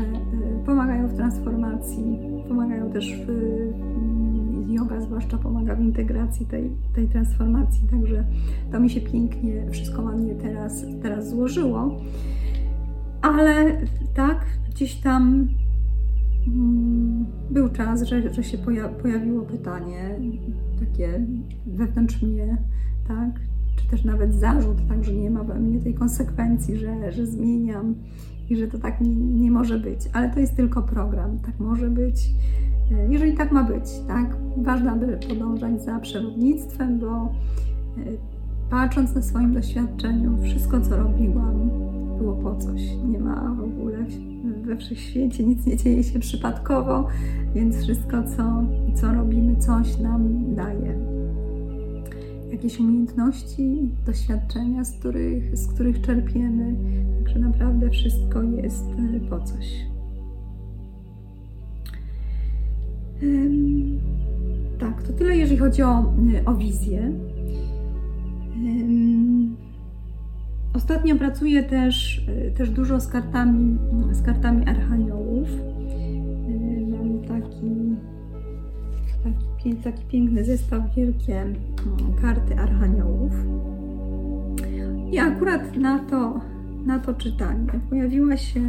pomagają 0.66 1.08
w 1.08 1.14
transformacji, 1.14 2.18
pomagają 2.48 2.90
też 2.90 3.12
w 3.26 4.72
yoga 4.72 5.00
zwłaszcza 5.00 5.38
pomaga 5.38 5.76
w 5.76 5.80
integracji 5.80 6.46
tej, 6.46 6.70
tej 6.94 7.08
transformacji, 7.08 7.88
także 7.88 8.24
to 8.72 8.80
mi 8.80 8.90
się 8.90 9.00
pięknie 9.00 9.70
wszystko 9.70 10.02
ładnie 10.02 10.34
teraz, 10.34 10.84
teraz 11.02 11.28
złożyło. 11.28 11.96
Ale 13.22 13.76
tak, 14.14 14.46
gdzieś 14.70 15.00
tam 15.00 15.48
był 17.50 17.68
czas, 17.68 18.02
że, 18.02 18.34
że 18.34 18.44
się 18.44 18.58
pojawiło 19.02 19.42
pytanie 19.42 20.18
takie 20.80 21.26
wewnątrz 21.66 22.22
mnie, 22.22 22.56
tak? 23.08 23.40
Czy 23.76 23.88
też 23.88 24.04
nawet 24.04 24.34
zarzut, 24.34 24.88
tak, 24.88 25.04
że 25.04 25.12
nie 25.12 25.30
ma 25.30 25.44
we 25.44 25.54
mnie 25.54 25.80
tej 25.80 25.94
konsekwencji, 25.94 26.76
że, 26.76 27.12
że 27.12 27.26
zmieniam 27.26 27.94
i 28.50 28.56
że 28.56 28.66
to 28.66 28.78
tak 28.78 29.00
nie, 29.00 29.16
nie 29.16 29.50
może 29.50 29.78
być. 29.78 30.00
Ale 30.12 30.30
to 30.30 30.40
jest 30.40 30.56
tylko 30.56 30.82
program, 30.82 31.38
tak 31.38 31.60
może 31.60 31.90
być. 31.90 32.30
E, 32.92 33.12
jeżeli 33.12 33.34
tak 33.34 33.52
ma 33.52 33.64
być, 33.64 33.84
tak? 34.06 34.36
Ważne, 34.56 34.90
aby 34.90 35.18
podążać 35.28 35.84
za 35.84 35.98
przewodnictwem, 35.98 36.98
bo 36.98 37.06
e, 37.06 37.30
patrząc 38.70 39.14
na 39.14 39.22
swoim 39.22 39.54
doświadczeniu, 39.54 40.42
wszystko 40.42 40.80
co 40.80 40.96
robiłam 40.96 41.70
było 42.18 42.32
po 42.32 42.56
coś. 42.56 42.80
Nie 43.08 43.18
ma 43.18 43.54
w 43.54 43.60
ogóle 43.60 44.06
we 44.66 44.76
wszechświecie 44.76 45.44
nic 45.44 45.66
nie 45.66 45.76
dzieje 45.76 46.04
się 46.04 46.18
przypadkowo, 46.18 47.08
więc 47.54 47.82
wszystko, 47.82 48.22
co, 48.36 48.62
co 48.94 49.14
robimy, 49.14 49.56
coś 49.56 49.98
nam 49.98 50.54
daje. 50.54 50.98
Jakieś 52.50 52.80
umiejętności, 52.80 53.90
doświadczenia, 54.06 54.84
z 54.84 54.98
których, 54.98 55.58
z 55.58 55.66
których 55.74 56.00
czerpiemy. 56.00 56.74
Także 57.18 57.38
naprawdę 57.38 57.90
wszystko 57.90 58.42
jest 58.42 58.84
e, 59.16 59.20
po 59.20 59.40
coś. 59.40 59.86
Tak, 64.78 65.02
to 65.02 65.12
tyle, 65.12 65.36
jeżeli 65.36 65.58
chodzi 65.58 65.82
o, 65.82 66.14
o 66.46 66.54
wizję. 66.54 67.12
Ostatnio 70.76 71.16
pracuję 71.16 71.62
też, 71.62 72.18
y, 72.28 72.52
też 72.56 72.70
dużo 72.70 73.00
z 73.00 73.08
kartami, 73.08 73.78
z 74.12 74.22
kartami 74.22 74.68
archaniołów. 74.68 75.48
Y, 75.48 76.86
mam 76.90 77.22
taki, 77.22 77.96
taki, 79.24 79.76
taki 79.76 80.04
piękny 80.04 80.44
zestaw, 80.44 80.94
wielkie 80.96 81.40
mm, 81.40 81.56
karty 82.22 82.58
archaniołów. 82.58 83.32
I 85.12 85.18
akurat 85.18 85.76
na 85.76 85.98
to, 85.98 86.40
na 86.86 86.98
to 86.98 87.14
czytanie 87.14 87.66
pojawiła 87.90 88.36
się, 88.36 88.60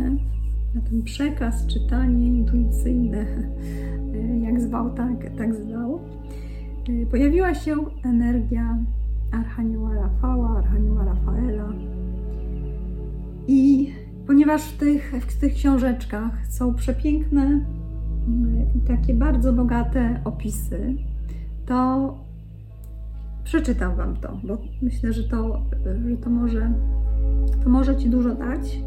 na 0.76 0.82
ten 0.90 1.04
przekaz, 1.04 1.68
czytanie 1.68 2.28
intuicyjne, 2.28 3.26
y, 4.16 4.40
jak 4.46 4.62
zwał, 4.62 4.94
tak, 4.94 5.36
tak 5.38 5.56
zwał, 5.56 6.00
pojawiła 7.12 7.54
się 7.54 7.76
energia 8.04 8.78
Archanioła 9.32 9.94
Rafała, 9.94 10.58
Archanioła 10.58 11.06
Rafaela, 11.06 11.74
i 13.48 13.92
ponieważ 14.28 14.64
w 14.64 14.78
tych, 14.78 15.14
w 15.30 15.40
tych 15.40 15.54
książeczkach 15.54 16.48
są 16.48 16.74
przepiękne 16.76 17.42
mm, 17.42 17.66
i 18.76 18.80
takie 18.88 19.14
bardzo 19.14 19.54
bogate 19.54 20.22
opisy, 20.24 20.96
to 21.66 22.14
przeczytam 23.44 23.96
Wam 23.96 24.18
to, 24.18 24.40
bo 24.44 24.58
myślę, 24.82 25.14
że 25.14 25.24
to, 25.24 25.62
że 26.10 26.18
to, 26.18 26.30
może, 26.30 26.74
to 27.64 27.70
może 27.70 27.96
Ci 27.96 28.10
dużo 28.10 28.36
dać. 28.36 28.82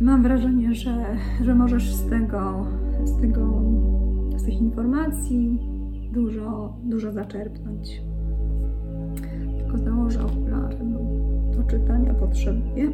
Mam 0.00 0.22
wrażenie, 0.22 0.74
że, 0.74 1.16
że 1.44 1.54
możesz 1.54 1.94
z 1.94 2.08
tego, 2.10 2.66
z 3.04 3.20
tego, 3.20 3.62
z 4.36 4.44
tych 4.44 4.60
informacji 4.60 5.58
dużo, 6.12 6.76
dużo 6.84 7.12
zaczerpnąć. 7.12 8.02
Tylko 9.58 9.78
założę 9.78 10.24
okulary, 10.24 10.76
do 11.62 11.70
czytania 11.70 12.14
potrzebuję. 12.14 12.90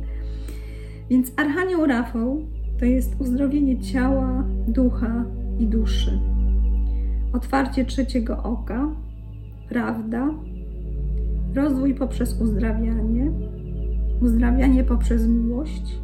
Więc 1.10 1.32
Archanioł 1.36 1.86
Rafał 1.86 2.40
to 2.78 2.84
jest 2.84 3.20
uzdrowienie 3.20 3.80
ciała, 3.80 4.44
ducha 4.68 5.24
i 5.58 5.66
duszy. 5.66 6.20
Otwarcie 7.32 7.84
trzeciego 7.84 8.42
oka, 8.42 8.88
prawda, 9.68 10.28
rozwój 11.54 11.94
poprzez 11.94 12.40
uzdrawianie, 12.40 13.30
uzdrawianie 14.22 14.84
poprzez 14.84 15.26
miłość, 15.26 15.98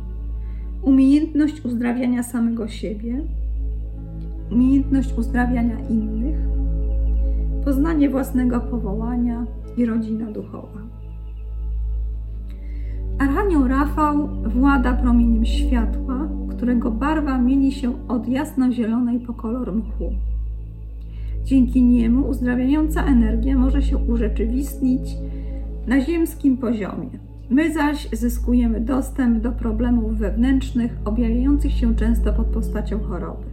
umiejętność 0.82 1.64
uzdrawiania 1.64 2.22
samego 2.22 2.68
siebie, 2.68 3.22
umiejętność 4.52 5.12
uzdrawiania 5.18 5.78
innych, 5.88 6.38
poznanie 7.64 8.10
własnego 8.10 8.60
powołania 8.60 9.46
i 9.76 9.86
rodzina 9.86 10.30
duchowa. 10.30 10.85
Archanioł 13.18 13.68
Rafał 13.68 14.28
włada 14.46 14.94
promieniem 14.94 15.44
światła, 15.44 16.28
którego 16.50 16.90
barwa 16.90 17.38
mieni 17.38 17.72
się 17.72 18.08
od 18.08 18.28
jasno-zielonej 18.28 19.20
po 19.20 19.34
kolor 19.34 19.76
mchu. 19.76 20.12
Dzięki 21.44 21.82
niemu 21.82 22.28
uzdrawiająca 22.28 23.04
energia 23.04 23.58
może 23.58 23.82
się 23.82 23.98
urzeczywistnić 23.98 25.16
na 25.86 26.00
ziemskim 26.00 26.56
poziomie. 26.56 27.08
My 27.50 27.72
zaś 27.72 28.08
zyskujemy 28.12 28.80
dostęp 28.80 29.42
do 29.42 29.52
problemów 29.52 30.18
wewnętrznych, 30.18 30.96
objawiających 31.04 31.72
się 31.72 31.94
często 31.94 32.32
pod 32.32 32.46
postacią 32.46 33.00
choroby. 33.00 33.46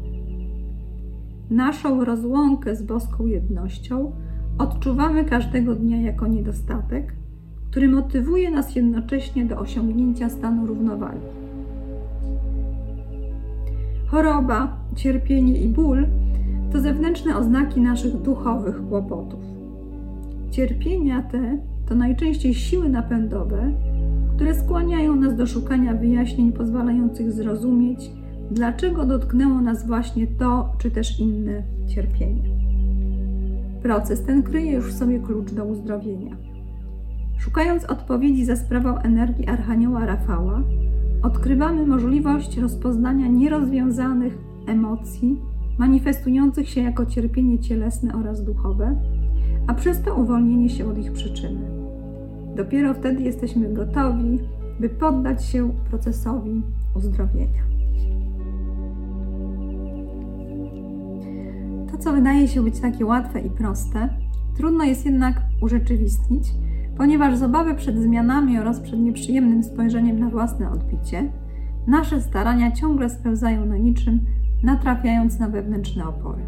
Naszą 1.50 2.06
rozłąkę 2.06 2.76
z 2.76 2.84
boską 2.84 3.26
jednością 3.26 4.12
odczuwamy 4.58 5.26
każdego 5.26 5.76
dnia 5.76 6.02
jako 6.02 6.28
niedostatek, 6.28 7.14
który 7.74 7.88
motywuje 7.88 8.52
nas 8.52 8.76
jednocześnie 8.76 9.46
do 9.46 9.60
osiągnięcia 9.60 10.30
stanu 10.30 10.68
równowagi. 10.68 11.26
Choroba, 14.08 14.78
cierpienie 14.96 15.58
i 15.58 15.68
ból 15.68 16.08
to 16.72 16.80
zewnętrzne 16.80 17.38
oznaki 17.38 17.82
naszych 17.82 18.22
duchowych 18.22 18.88
kłopotów. 18.88 19.40
Cierpienia 20.52 21.22
te 21.22 21.58
to 21.90 21.96
najczęściej 21.96 22.54
siły 22.54 22.90
napędowe, 22.90 23.72
które 24.36 24.56
skłaniają 24.56 25.16
nas 25.16 25.36
do 25.36 25.48
szukania 25.48 25.94
wyjaśnień 25.94 26.52
pozwalających 26.52 27.32
zrozumieć, 27.32 28.12
dlaczego 28.52 29.06
dotknęło 29.06 29.62
nas 29.62 29.88
właśnie 29.88 30.28
to 30.28 30.74
czy 30.78 30.92
też 30.92 31.20
inne 31.20 31.64
cierpienie. 31.88 32.50
Proces 33.84 34.24
ten 34.24 34.44
kryje 34.44 34.72
już 34.72 34.94
w 34.94 34.98
sobie 34.98 35.20
klucz 35.20 35.54
do 35.54 35.66
uzdrowienia. 35.66 36.53
Szukając 37.44 37.86
odpowiedzi 37.86 38.46
za 38.46 38.56
sprawą 38.56 38.98
energii 38.98 39.48
Archanioła 39.48 40.06
Rafała, 40.06 40.62
odkrywamy 41.24 41.88
możliwość 41.88 42.58
rozpoznania 42.58 43.28
nierozwiązanych 43.28 44.38
emocji 44.68 45.42
manifestujących 45.78 46.70
się 46.70 46.82
jako 46.82 47.06
cierpienie 47.06 47.60
cielesne 47.60 48.16
oraz 48.16 48.44
duchowe, 48.44 49.02
a 49.68 49.74
przez 49.74 50.02
to 50.02 50.16
uwolnienie 50.16 50.70
się 50.70 50.86
od 50.86 50.98
ich 50.98 51.12
przyczyny. 51.12 51.60
Dopiero 52.56 52.94
wtedy 52.94 53.24
jesteśmy 53.24 53.74
gotowi, 53.74 54.40
by 54.80 54.90
poddać 54.90 55.46
się 55.46 55.74
procesowi 55.90 56.62
uzdrowienia. 56.96 57.64
To, 61.92 61.98
co 61.98 62.14
wydaje 62.14 62.48
się 62.48 62.64
być 62.64 62.80
takie 62.80 63.06
łatwe 63.06 63.40
i 63.40 63.50
proste, 63.50 64.10
trudno 64.58 64.84
jest 64.84 65.06
jednak 65.06 65.42
urzeczywistnić, 65.62 66.44
ponieważ 66.98 67.38
z 67.38 67.44
obawy 67.44 67.76
przed 67.76 67.98
zmianami 67.98 68.60
oraz 68.60 68.80
przed 68.80 69.00
nieprzyjemnym 69.00 69.64
spojrzeniem 69.64 70.20
na 70.20 70.30
własne 70.30 70.72
odbicie, 70.72 71.32
nasze 71.88 72.22
starania 72.22 72.72
ciągle 72.72 73.10
spełzają 73.10 73.66
na 73.66 73.78
niczym, 73.78 74.20
natrafiając 74.64 75.40
na 75.40 75.50
wewnętrzne 75.50 76.08
opory. 76.08 76.42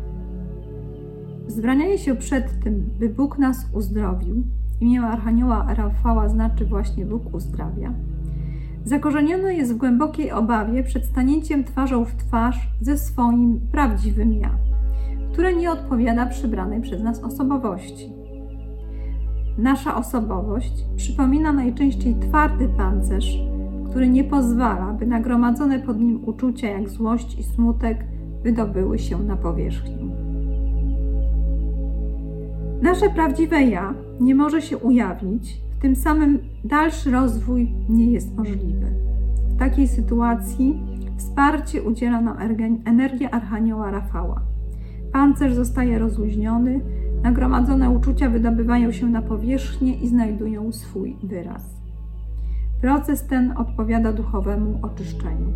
Wzbranianie 1.48 1.98
się 1.98 2.16
przed 2.16 2.64
tym, 2.64 2.90
by 3.00 3.10
Bóg 3.10 3.38
nas 3.38 3.70
uzdrowił, 3.74 4.44
imię 4.82 5.02
Archanioła 5.02 5.74
Rafała 5.74 6.30
znaczy 6.30 6.66
właśnie 6.66 7.06
Bóg 7.06 7.34
uzdrawia, 7.34 7.94
zakorzenione 8.86 9.56
jest 9.56 9.74
w 9.74 9.78
głębokiej 9.78 10.32
obawie 10.32 10.84
przed 10.84 11.06
stanięciem 11.06 11.64
twarzą 11.64 12.06
w 12.06 12.16
twarz 12.16 12.70
ze 12.82 12.98
swoim 12.98 13.60
prawdziwym 13.72 14.34
ja, 14.34 14.52
które 15.34 15.56
nie 15.56 15.72
odpowiada 15.72 16.26
przybranej 16.26 16.82
przez 16.82 17.04
nas 17.04 17.24
osobowości. 17.24 18.25
Nasza 19.58 19.96
osobowość 19.96 20.86
przypomina 20.96 21.54
najczęściej 21.54 22.16
twardy 22.16 22.70
pancerz, 22.78 23.40
który 23.90 24.10
nie 24.10 24.24
pozwala, 24.24 24.94
by 24.94 25.06
nagromadzone 25.06 25.80
pod 25.80 26.00
nim 26.00 26.24
uczucia 26.26 26.68
jak 26.68 26.90
złość 26.90 27.40
i 27.40 27.44
smutek 27.44 28.06
wydobyły 28.44 29.00
się 29.00 29.20
na 29.20 29.36
powierzchnię. 29.36 30.06
Nasze 32.82 33.10
prawdziwe 33.10 33.64
ja 33.64 33.94
nie 34.20 34.36
może 34.36 34.62
się 34.62 34.78
ujawnić, 34.78 35.62
w 35.78 35.82
tym 35.82 35.96
samym 35.96 36.40
dalszy 36.64 37.12
rozwój 37.12 37.72
nie 37.90 38.12
jest 38.12 38.38
możliwy. 38.38 38.86
W 39.50 39.58
takiej 39.58 39.88
sytuacji 39.88 40.80
wsparcie 41.18 41.84
udziela 41.84 42.22
nam 42.22 42.38
energia 42.86 43.32
Archanioła 43.32 43.92
Rafała. 43.92 44.42
Pancerz 45.12 45.54
zostaje 45.54 46.00
rozluźniony, 46.00 46.82
nagromadzone 47.26 47.90
uczucia 47.90 48.30
wydobywają 48.30 48.92
się 48.92 49.06
na 49.06 49.22
powierzchnię 49.22 49.96
i 49.96 50.08
znajdują 50.08 50.72
swój 50.72 51.18
wyraz. 51.24 51.82
Proces 52.82 53.28
ten 53.28 53.54
odpowiada 53.58 54.14
duchowemu 54.14 54.80
oczyszczeniu. 54.82 55.54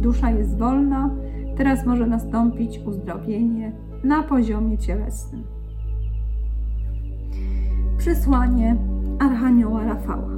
Dusza 0.00 0.30
jest 0.30 0.58
wolna, 0.58 1.10
teraz 1.56 1.86
może 1.86 2.06
nastąpić 2.06 2.80
uzdrowienie 2.86 3.72
na 4.04 4.22
poziomie 4.22 4.78
cielesnym. 4.78 5.42
Przesłanie 7.98 8.76
Archanioła 9.18 9.84
Rafała. 9.84 10.30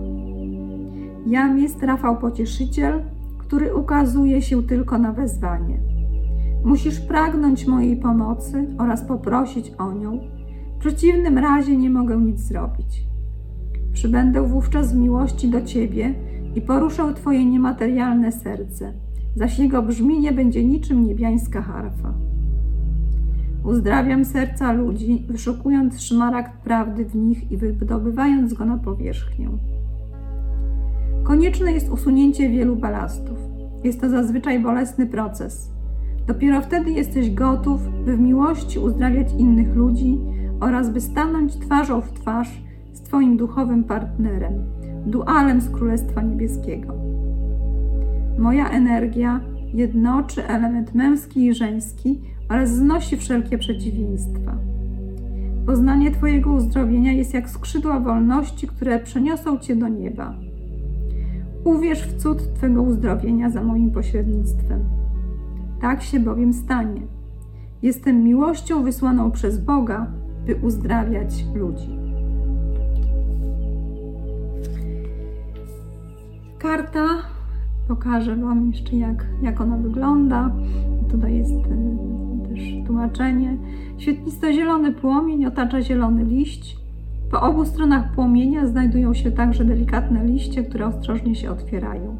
Jam 1.26 1.59
jest 1.59 1.83
Rafał 1.83 2.16
Pocieszyciel, 2.18 3.02
który 3.38 3.74
ukazuje 3.74 4.42
się 4.42 4.62
tylko 4.62 4.98
na 4.98 5.12
wezwanie. 5.12 5.79
Musisz 6.64 7.00
pragnąć 7.00 7.66
mojej 7.66 7.96
pomocy 7.96 8.66
oraz 8.79 9.02
poprosić 9.02 9.72
o 9.79 9.92
nią. 9.92 10.36
W 10.77 10.79
przeciwnym 10.79 11.39
razie 11.39 11.77
nie 11.77 11.91
mogę 11.91 12.17
nic 12.17 12.41
zrobić. 12.41 13.05
Przybędę 13.93 14.43
wówczas 14.43 14.93
w 14.93 14.97
miłości 14.97 15.49
do 15.49 15.62
Ciebie 15.62 16.15
i 16.55 16.61
poruszę 16.61 17.15
Twoje 17.15 17.45
niematerialne 17.45 18.33
serce, 18.33 18.93
zaś 19.37 19.59
jego 19.59 19.83
brzmienie 19.83 20.33
będzie 20.33 20.65
niczym 20.65 21.07
niebiańska 21.07 21.62
harfa. 21.62 22.15
Uzdrawiam 23.65 24.25
serca 24.25 24.73
ludzi, 24.73 25.27
wyszukując 25.29 26.01
szmaragd 26.01 26.53
prawdy 26.65 27.05
w 27.05 27.17
nich 27.17 27.53
i 27.53 27.57
wydobywając 27.57 28.55
go 28.55 28.65
na 28.65 28.79
powierzchnię. 28.79 29.49
Konieczne 31.23 31.73
jest 31.73 31.93
usunięcie 31.93 32.51
wielu 32.51 32.77
balastów. 32.77 33.39
Jest 33.85 34.01
to 34.01 34.11
zazwyczaj 34.11 34.61
bolesny 34.61 35.07
proces. 35.07 35.71
Dopiero 36.27 36.61
wtedy 36.61 36.91
jesteś 36.91 37.31
gotów, 37.31 37.81
by 38.05 38.17
w 38.17 38.21
miłości 38.21 38.79
uzdrawiać 38.79 39.33
innych 39.39 39.77
ludzi 39.77 40.19
oraz 40.61 40.90
by 40.90 41.01
stanąć 41.01 41.57
twarzą 41.57 42.01
w 42.01 42.12
twarz 42.12 42.62
z 42.92 43.01
Twoim 43.01 43.37
duchowym 43.37 43.85
partnerem, 43.85 44.53
dualem 45.07 45.61
z 45.61 45.71
Królestwa 45.71 46.23
Niebieskiego. 46.23 46.95
Moja 48.38 48.71
energia 48.71 49.40
jednoczy 49.75 50.49
element 50.49 50.95
męski 50.95 51.47
i 51.47 51.55
żeński 51.55 52.21
oraz 52.49 52.71
znosi 52.71 53.16
wszelkie 53.16 53.59
przeciwieństwa. 53.59 54.57
Poznanie 55.66 56.11
Twojego 56.11 56.53
uzdrowienia 56.53 57.12
jest 57.12 57.35
jak 57.35 57.51
skrzydła 57.51 58.01
wolności, 58.01 58.66
które 58.66 58.99
przeniosą 58.99 59.59
Cię 59.59 59.77
do 59.77 59.88
nieba. 59.88 60.35
Uwierz 61.64 62.03
w 62.03 62.16
cud 62.16 62.55
Twego 62.55 62.83
uzdrowienia 62.83 63.51
za 63.51 63.62
moim 63.62 63.90
pośrednictwem. 63.90 64.81
Tak 65.81 66.03
się 66.03 66.21
bowiem 66.21 66.53
stanie. 66.53 67.01
Jestem 67.83 68.25
miłością 68.25 68.83
wysłaną 68.83 69.31
przez 69.31 69.64
Boga, 69.64 70.07
by 70.46 70.56
uzdrawiać 70.56 71.44
ludzi. 71.54 71.88
Karta 76.59 77.06
pokażę 77.88 78.37
Wam 78.37 78.66
jeszcze, 78.66 78.96
jak, 78.96 79.26
jak 79.42 79.61
ona 79.61 79.76
wygląda. 79.76 80.50
Tutaj 81.11 81.37
jest 81.37 81.52
e, 81.52 82.48
też 82.48 82.87
tłumaczenie. 82.87 83.56
Świetlisto-zielony 83.98 84.92
płomień 84.92 85.46
otacza 85.46 85.82
zielony 85.82 86.24
liść. 86.24 86.76
Po 87.30 87.40
obu 87.40 87.64
stronach 87.64 88.12
płomienia 88.12 88.66
znajdują 88.66 89.14
się 89.14 89.32
także 89.32 89.64
delikatne 89.64 90.24
liście, 90.24 90.62
które 90.64 90.87
ostrożnie 90.87 91.35
się 91.35 91.50
otwierają. 91.50 92.16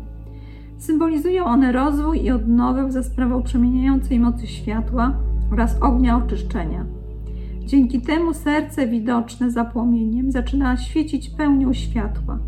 Symbolizują 0.78 1.44
one 1.44 1.72
rozwój 1.72 2.24
i 2.24 2.30
odnowę 2.30 2.92
za 2.92 3.02
sprawą 3.02 3.42
przemieniającej 3.42 4.20
mocy 4.20 4.46
światła 4.46 5.12
oraz 5.52 5.82
ognia 5.82 6.16
oczyszczenia. 6.16 6.95
Dzięki 7.66 8.00
temu 8.00 8.35
serce 8.35 8.87
widoczne 8.87 9.50
za 9.50 9.64
płomieniem 9.64 10.33
zaczyna 10.33 10.76
świecić 10.76 11.31
pełnią 11.31 11.72
światła. 11.72 12.38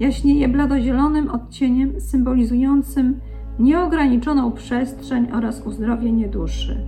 Jaśnieje 0.00 0.48
bladozielonym 0.48 1.30
odcieniem 1.30 2.00
symbolizującym 2.00 3.20
nieograniczoną 3.58 4.52
przestrzeń 4.52 5.26
oraz 5.32 5.66
uzdrowienie 5.66 6.28
duszy. 6.28 6.80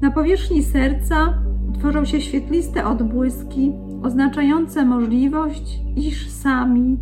Na 0.00 0.10
powierzchni 0.10 0.62
serca 0.62 1.38
tworzą 1.78 2.04
się 2.04 2.20
świetliste 2.20 2.86
odbłyski 2.86 3.72
oznaczające 4.02 4.84
możliwość, 4.84 5.80
iż 5.96 6.30
sami 6.30 6.98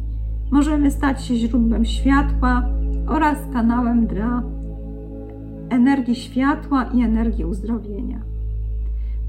możemy 0.50 0.90
stać 0.90 1.24
się 1.24 1.36
źródłem 1.36 1.84
światła 1.84 2.68
oraz 3.08 3.38
kanałem 3.52 4.06
dla 4.06 4.42
energii 5.70 6.14
światła 6.14 6.84
i 6.84 7.02
energii 7.02 7.44
uzdrowienia. 7.44 8.35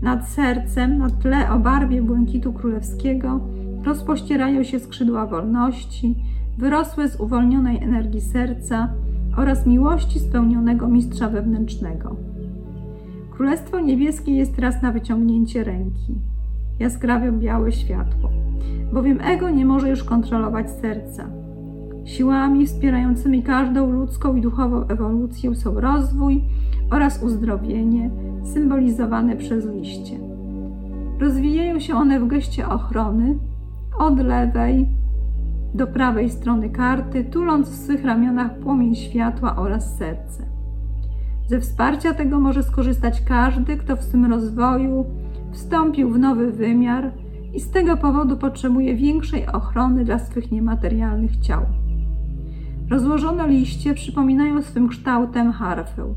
Nad 0.01 0.29
sercem, 0.29 0.97
na 0.97 1.09
tle 1.09 1.49
o 1.49 1.59
barwie 1.59 2.01
błękitu 2.01 2.53
królewskiego, 2.53 3.39
rozpościerają 3.85 4.63
się 4.63 4.79
skrzydła 4.79 5.25
wolności, 5.25 6.15
wyrosłe 6.57 7.09
z 7.09 7.19
uwolnionej 7.19 7.83
energii 7.83 8.21
serca 8.21 8.89
oraz 9.37 9.65
miłości 9.65 10.19
spełnionego 10.19 10.87
mistrza 10.87 11.29
wewnętrznego. 11.29 12.15
Królestwo 13.31 13.79
Niebieskie 13.79 14.31
jest 14.31 14.55
teraz 14.55 14.81
na 14.81 14.91
wyciągnięcie 14.91 15.63
ręki. 15.63 16.15
Jaskrawie 16.79 17.31
białe 17.31 17.71
światło, 17.71 18.29
bowiem 18.93 19.21
ego 19.21 19.49
nie 19.49 19.65
może 19.65 19.89
już 19.89 20.03
kontrolować 20.03 20.71
serca. 20.71 21.29
Siłami 22.05 22.65
wspierającymi 22.65 23.43
każdą 23.43 23.91
ludzką 23.91 24.35
i 24.35 24.41
duchową 24.41 24.87
ewolucję 24.87 25.55
są 25.55 25.79
rozwój 25.79 26.43
oraz 26.91 27.23
uzdrowienie, 27.23 28.09
symbolizowane 28.53 29.35
przez 29.35 29.65
liście. 29.65 30.19
Rozwijają 31.19 31.79
się 31.79 31.95
one 31.95 32.19
w 32.19 32.27
geście 32.27 32.69
ochrony 32.69 33.37
od 33.99 34.19
lewej 34.19 34.87
do 35.73 35.87
prawej 35.87 36.29
strony 36.29 36.69
karty, 36.69 37.23
tuląc 37.23 37.69
w 37.69 37.75
swych 37.75 38.05
ramionach 38.05 38.59
płomień 38.59 38.95
światła 38.95 39.55
oraz 39.55 39.97
serce. 39.97 40.45
Ze 41.47 41.59
wsparcia 41.59 42.13
tego 42.13 42.39
może 42.39 42.63
skorzystać 42.63 43.21
każdy, 43.21 43.77
kto 43.77 43.95
w 43.95 44.03
swym 44.03 44.25
rozwoju 44.25 45.05
wstąpił 45.51 46.09
w 46.09 46.19
nowy 46.19 46.51
wymiar 46.51 47.11
i 47.53 47.59
z 47.59 47.71
tego 47.71 47.97
powodu 47.97 48.37
potrzebuje 48.37 48.95
większej 48.95 49.47
ochrony 49.47 50.05
dla 50.05 50.19
swych 50.19 50.51
niematerialnych 50.51 51.37
ciał. 51.37 51.61
Rozłożone 52.89 53.47
liście 53.47 53.93
przypominają 53.93 54.61
swym 54.61 54.87
kształtem 54.87 55.51
harfę. 55.51 56.13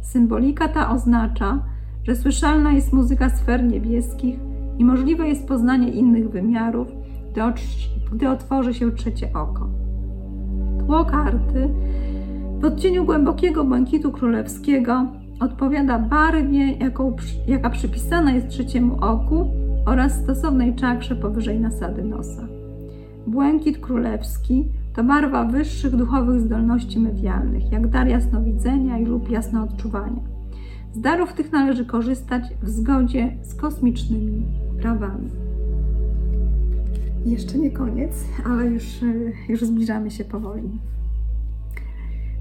Symbolika 0.00 0.68
ta 0.68 0.90
oznacza, 0.90 1.62
że 2.04 2.16
słyszalna 2.16 2.72
jest 2.72 2.92
muzyka 2.92 3.30
sfer 3.30 3.64
niebieskich 3.64 4.38
i 4.78 4.84
możliwe 4.84 5.28
jest 5.28 5.48
poznanie 5.48 5.88
innych 5.88 6.30
wymiarów, 6.30 6.88
gdy, 8.12 8.28
otworzy 8.28 8.74
się 8.74 8.92
trzecie 8.92 9.32
oko. 9.32 9.68
Tło 10.86 11.04
karty 11.04 11.68
w 12.60 12.64
odcieniu 12.64 13.04
głębokiego 13.04 13.64
błękitu 13.64 14.12
królewskiego 14.12 15.06
odpowiada 15.40 15.98
barwie, 15.98 16.72
jaką, 16.72 17.16
jaka 17.46 17.70
przypisana 17.70 18.32
jest 18.32 18.48
trzeciemu 18.48 18.96
oku 19.00 19.50
oraz 19.86 20.22
stosownej 20.22 20.74
czakrze 20.74 21.16
powyżej 21.16 21.60
nasady 21.60 22.04
nosa. 22.04 22.48
Błękit 23.26 23.78
królewski 23.78 24.68
to 24.94 25.04
barwa 25.04 25.44
wyższych 25.44 25.96
duchowych 25.96 26.40
zdolności 26.40 27.00
medialnych, 27.00 27.72
jak 27.72 27.88
dar 27.88 28.08
jasnowidzenia 28.08 28.98
lub 28.98 29.30
jasnoodczuwania. 29.30 30.20
Z 30.92 31.00
darów 31.00 31.32
tych 31.32 31.52
należy 31.52 31.84
korzystać 31.84 32.42
w 32.62 32.68
zgodzie 32.68 33.36
z 33.42 33.54
kosmicznymi 33.54 34.46
prawami. 34.80 35.30
Jeszcze 37.26 37.58
nie 37.58 37.70
koniec, 37.70 38.24
ale 38.46 38.66
już, 38.66 38.84
już 39.48 39.60
zbliżamy 39.60 40.10
się 40.10 40.24
powoli. 40.24 40.70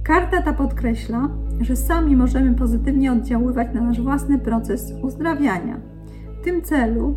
Karta 0.04 0.42
ta 0.42 0.54
podkreśla, 0.54 1.30
że 1.62 1.76
sami 1.76 2.16
możemy 2.16 2.56
pozytywnie 2.56 3.12
oddziaływać 3.12 3.68
na 3.74 3.82
nasz 3.82 4.02
własny 4.02 4.40
proces 4.40 4.94
uzdrawiania. 5.04 5.80
W 6.42 6.44
tym 6.44 6.62
celu 6.62 7.16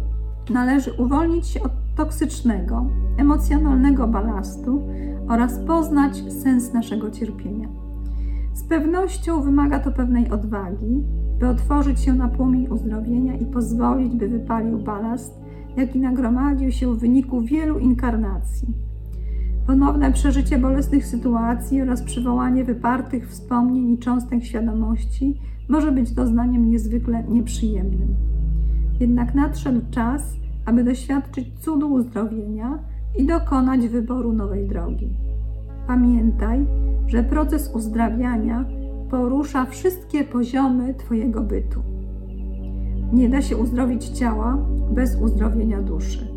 należy 0.51 0.93
uwolnić 0.93 1.47
się 1.47 1.63
od 1.63 1.73
toksycznego, 1.97 2.87
emocjonalnego 3.19 4.09
balastu 4.09 4.83
oraz 5.29 5.59
poznać 5.59 6.33
sens 6.33 6.73
naszego 6.73 7.11
cierpienia. 7.11 7.69
Z 8.55 8.65
pewnością 8.65 9.43
wymaga 9.43 9.81
to 9.81 9.93
pewnej 9.93 10.31
odwagi, 10.31 11.03
by 11.39 11.49
otworzyć 11.49 12.01
się 12.01 12.15
na 12.15 12.29
płomień 12.29 12.69
uzdrowienia 12.69 13.37
i 13.37 13.47
pozwolić, 13.47 14.15
by 14.15 14.29
wypalił 14.29 14.79
balast, 14.79 15.41
jaki 15.77 16.01
nagromadził 16.01 16.73
się 16.73 16.95
w 16.95 16.99
wyniku 16.99 17.41
wielu 17.41 17.79
inkarnacji. 17.79 18.69
Ponowne 19.67 20.13
przeżycie 20.13 20.59
bolesnych 20.59 21.07
sytuacji 21.07 21.83
oraz 21.83 22.03
przywołanie 22.03 22.65
wypartych 22.65 23.29
wspomnień 23.29 23.93
i 23.93 23.99
cząstek 23.99 24.45
świadomości 24.45 25.41
może 25.69 25.93
być 25.93 26.13
doznaniem 26.13 26.71
niezwykle 26.71 27.25
nieprzyjemnym. 27.25 28.15
Jednak 29.01 29.35
nadszedł 29.35 29.81
czas, 29.91 30.37
aby 30.67 30.85
doświadczyć 30.85 31.49
cudu 31.61 31.93
uzdrowienia 31.93 32.79
i 33.19 33.27
dokonać 33.27 33.89
wyboru 33.89 34.33
nowej 34.33 34.69
drogi. 34.69 35.17
Pamiętaj, 35.87 36.67
że 37.07 37.23
proces 37.23 37.71
uzdrawiania 37.75 38.65
porusza 39.11 39.67
wszystkie 39.67 40.25
poziomy 40.25 40.95
Twojego 40.95 41.41
bytu. 41.41 41.83
Nie 43.13 43.29
da 43.29 43.43
się 43.43 43.57
uzdrowić 43.57 44.09
ciała 44.09 44.59
bez 44.91 45.21
uzdrowienia 45.21 45.83
duszy. 45.83 46.29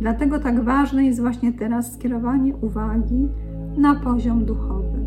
Dlatego 0.00 0.38
tak 0.38 0.64
ważne 0.64 1.04
jest 1.04 1.20
właśnie 1.20 1.52
teraz 1.52 1.92
skierowanie 1.92 2.56
uwagi 2.56 3.28
na 3.76 3.94
poziom 3.94 4.44
duchowy. 4.44 4.98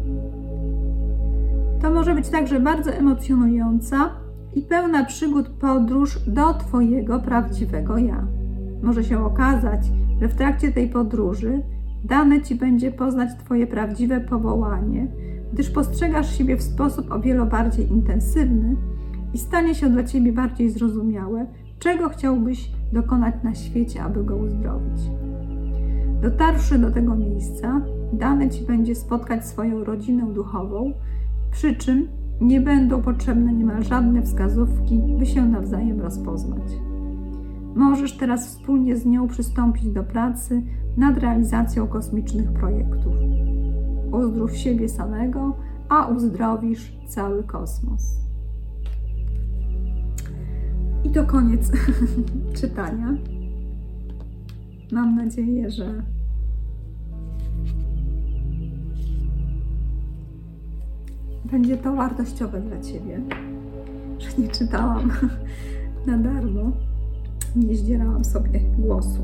To 1.81 1.91
może 1.91 2.15
być 2.15 2.29
także 2.29 2.59
bardzo 2.59 2.91
emocjonująca 2.91 4.09
i 4.55 4.61
pełna 4.61 5.05
przygód 5.05 5.49
podróż 5.49 6.19
do 6.27 6.53
Twojego 6.53 7.19
prawdziwego 7.19 7.97
ja. 7.97 8.27
Może 8.83 9.03
się 9.03 9.25
okazać, 9.25 9.81
że 10.21 10.27
w 10.27 10.35
trakcie 10.35 10.71
tej 10.71 10.89
podróży 10.89 11.61
dane 12.03 12.41
Ci 12.41 12.55
będzie 12.55 12.91
poznać 12.91 13.29
Twoje 13.39 13.67
prawdziwe 13.67 14.21
powołanie, 14.21 15.07
gdyż 15.53 15.69
postrzegasz 15.69 16.37
siebie 16.37 16.57
w 16.57 16.63
sposób 16.63 17.11
o 17.11 17.19
wiele 17.19 17.45
bardziej 17.45 17.91
intensywny 17.91 18.75
i 19.33 19.37
stanie 19.37 19.75
się 19.75 19.89
dla 19.89 20.03
Ciebie 20.03 20.33
bardziej 20.33 20.69
zrozumiałe, 20.69 21.45
czego 21.79 22.09
chciałbyś 22.09 22.71
dokonać 22.93 23.35
na 23.43 23.55
świecie, 23.55 24.03
aby 24.03 24.23
go 24.23 24.37
uzdrowić. 24.37 25.01
Dotarwszy 26.21 26.79
do 26.79 26.91
tego 26.91 27.15
miejsca, 27.15 27.81
dane 28.13 28.49
Ci 28.49 28.65
będzie 28.65 28.95
spotkać 28.95 29.45
swoją 29.45 29.83
rodzinę 29.83 30.33
duchową, 30.33 30.93
przy 31.51 31.75
czym 31.75 32.07
nie 32.41 32.61
będą 32.61 33.01
potrzebne 33.01 33.53
niemal 33.53 33.83
żadne 33.83 34.21
wskazówki, 34.21 35.01
by 35.19 35.25
się 35.25 35.45
nawzajem 35.45 36.01
rozpoznać. 36.01 36.84
Możesz 37.75 38.17
teraz 38.17 38.47
wspólnie 38.47 38.95
z 38.95 39.05
nią 39.05 39.27
przystąpić 39.27 39.89
do 39.89 40.03
pracy 40.03 40.63
nad 40.97 41.17
realizacją 41.17 41.87
kosmicznych 41.87 42.51
projektów. 42.53 43.13
Uzdrów 44.11 44.57
siebie 44.57 44.89
samego, 44.89 45.57
a 45.89 46.07
uzdrowisz 46.07 46.97
cały 47.07 47.43
kosmos. 47.43 48.19
I 51.03 51.09
to 51.09 51.25
koniec 51.25 51.71
czytania. 52.61 53.17
Mam 54.91 55.15
nadzieję, 55.15 55.71
że 55.71 56.03
będzie 61.51 61.77
to 61.77 61.95
wartościowe 61.95 62.61
dla 62.61 62.79
Ciebie, 62.81 63.21
że 64.19 64.41
nie 64.41 64.47
czytałam 64.47 65.11
na 66.07 66.17
darmo, 66.17 66.71
nie 67.55 67.75
zdzierałam 67.75 68.25
sobie 68.25 68.59
głosu. 68.59 69.21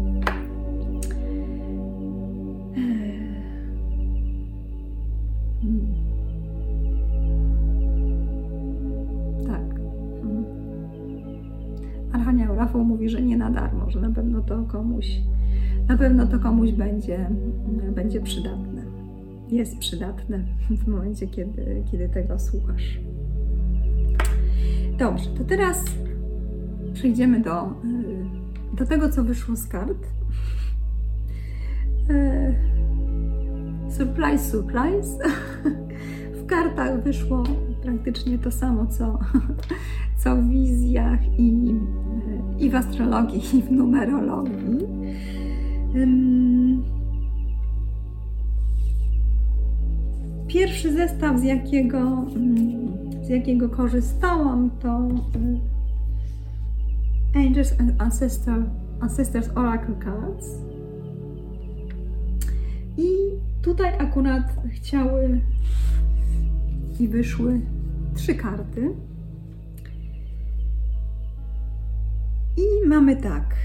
Archanioł 12.14 12.56
Rafał 12.56 12.84
mówi, 12.84 13.10
że 13.10 13.22
nie 13.22 13.38
na 13.38 13.52
darmo, 13.52 13.92
że 13.92 14.02
na 14.02 14.12
pewno 14.12 14.42
to 14.42 14.64
komuś, 14.64 15.22
na 15.88 15.98
pewno 15.98 16.28
to 16.28 16.40
komuś 16.40 16.72
będzie, 16.72 17.30
będzie 17.96 18.22
przydatne. 18.22 18.82
Jest 19.50 19.78
przydatne 19.78 20.44
w 20.70 20.88
momencie, 20.88 21.28
kiedy, 21.28 21.84
kiedy 21.92 22.10
tego 22.10 22.40
słuchasz. 22.40 23.00
Dobrze, 25.00 25.30
to 25.30 25.44
teraz 25.44 25.86
przejdziemy 26.94 27.40
do, 27.40 27.74
do 28.74 28.86
tego, 28.86 29.10
co 29.10 29.24
wyszło 29.24 29.56
z 29.56 29.68
kart. 29.68 30.08
Y, 32.10 32.56
surprise, 33.90 34.52
surprise. 34.52 35.18
W 36.42 36.46
kartach 36.46 37.04
wyszło 37.04 37.44
praktycznie 37.84 38.38
to 38.38 38.52
samo, 38.52 38.88
co, 38.88 39.20
co 40.24 40.36
w 40.36 40.50
wizjach 40.50 41.20
i, 41.40 41.76
i 42.60 42.70
w 42.70 42.76
astrologii, 42.76 43.58
i 43.58 43.62
w 43.62 43.72
numerologii. 43.72 44.88
Pierwszy 50.48 50.94
zestaw, 50.94 51.40
z 51.40 51.44
jakiego, 51.44 52.26
z 53.24 53.30
jakiego 53.30 53.70
korzystałam, 53.70 54.70
to 54.80 55.08
Angels 57.36 57.72
and 57.80 58.02
Ancestor, 58.02 58.70
Ancestors 59.02 59.50
Oracle 59.56 59.96
Cards. 60.04 60.48
I 62.98 63.08
tutaj 63.62 63.98
akurat 63.98 64.44
chciały 64.72 65.42
i 67.00 67.08
wyszły 67.08 67.62
trzy 68.16 68.36
karty. 68.36 68.96
I 72.58 72.88
mamy 72.88 73.16
tak. 73.16 73.56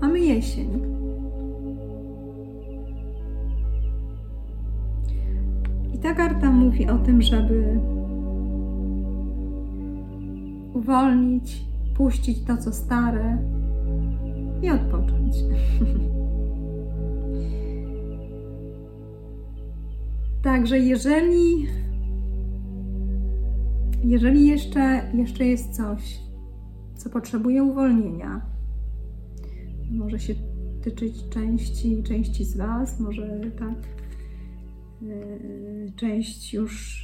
Mamy 0.00 0.20
jesień. 0.20 0.82
I 5.94 5.98
ta 5.98 6.14
karta 6.14 6.50
mówi 6.50 6.88
o 6.88 6.98
tym, 6.98 7.22
żeby 7.22 7.80
uwolnić, 10.74 11.71
puścić 12.02 12.44
to, 12.44 12.56
co 12.56 12.72
stare 12.72 13.38
i 14.62 14.70
odpocząć. 14.70 15.34
Także 20.42 20.78
jeżeli 20.78 21.66
jeżeli 24.04 24.46
jeszcze, 24.46 25.10
jeszcze 25.14 25.46
jest 25.46 25.76
coś, 25.76 26.18
co 26.96 27.10
potrzebuje 27.10 27.62
uwolnienia, 27.62 28.46
może 29.90 30.18
się 30.18 30.34
tyczyć 30.84 31.28
części, 31.28 32.02
części 32.02 32.44
z 32.44 32.56
Was, 32.56 33.00
może 33.00 33.40
tak, 33.58 33.78
yy, 35.02 35.92
część 35.96 36.54
już 36.54 37.02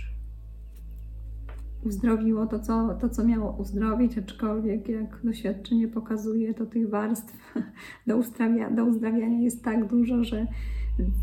uzdrowiło 1.84 2.46
to 2.46 2.58
co, 2.58 2.94
to, 3.00 3.08
co 3.08 3.24
miało 3.24 3.56
uzdrowić, 3.58 4.18
aczkolwiek 4.18 4.88
jak 4.88 5.20
doświadczenie 5.24 5.88
pokazuje, 5.88 6.54
to 6.54 6.66
tych 6.66 6.90
warstw 6.90 7.54
do, 8.06 8.16
uzdrawia, 8.16 8.70
do 8.70 8.84
uzdrawiania 8.84 9.40
jest 9.40 9.64
tak 9.64 9.88
dużo, 9.88 10.24
że 10.24 10.46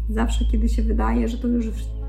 zawsze, 0.09 0.45
kiedy 0.51 0.69
się 0.69 0.81
wydaje, 0.81 1.27
że 1.27 1.37
to 1.37 1.47
już, 1.47 1.65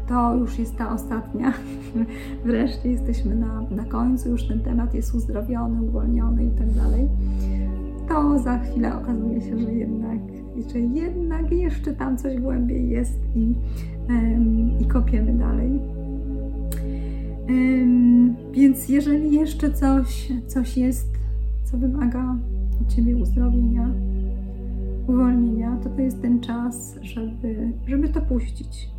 to 0.09 0.35
już 0.35 0.59
jest 0.59 0.77
ta 0.77 0.95
ostatnia, 0.95 1.53
wreszcie 2.45 2.91
jesteśmy 2.91 3.35
na, 3.35 3.61
na 3.71 3.85
końcu, 3.85 4.31
już 4.31 4.49
ten 4.49 4.61
temat 4.61 4.95
jest 4.95 5.15
uzdrowiony, 5.15 5.83
uwolniony 5.83 6.45
i 6.45 6.51
tak 6.51 6.73
dalej, 6.73 7.09
to 8.09 8.39
za 8.39 8.59
chwilę 8.59 8.97
okazuje 8.97 9.41
się, 9.41 9.59
że 9.59 9.73
jednak, 9.73 10.19
że 10.73 10.79
jednak 10.79 11.53
jeszcze 11.53 11.93
tam 11.93 12.19
coś 12.19 12.41
głębiej 12.41 12.89
jest 12.89 13.21
i, 13.35 13.55
i 14.81 14.87
kopiemy 14.87 15.33
dalej. 15.33 15.96
Więc 18.53 18.89
jeżeli 18.89 19.33
jeszcze 19.33 19.71
coś, 19.71 20.33
coś 20.47 20.77
jest, 20.77 21.19
co 21.65 21.79
wymaga 21.79 22.37
u 22.83 22.91
Ciebie 22.91 23.17
uzdrowienia, 23.17 23.91
uwolnienia, 25.07 25.77
to 25.83 25.89
to 25.89 26.01
jest 26.01 26.23
ten 26.23 26.41
czas, 26.41 26.99
żeby, 27.03 27.73
żeby 27.87 28.09
to 28.09 28.21
puścić. 28.21 28.91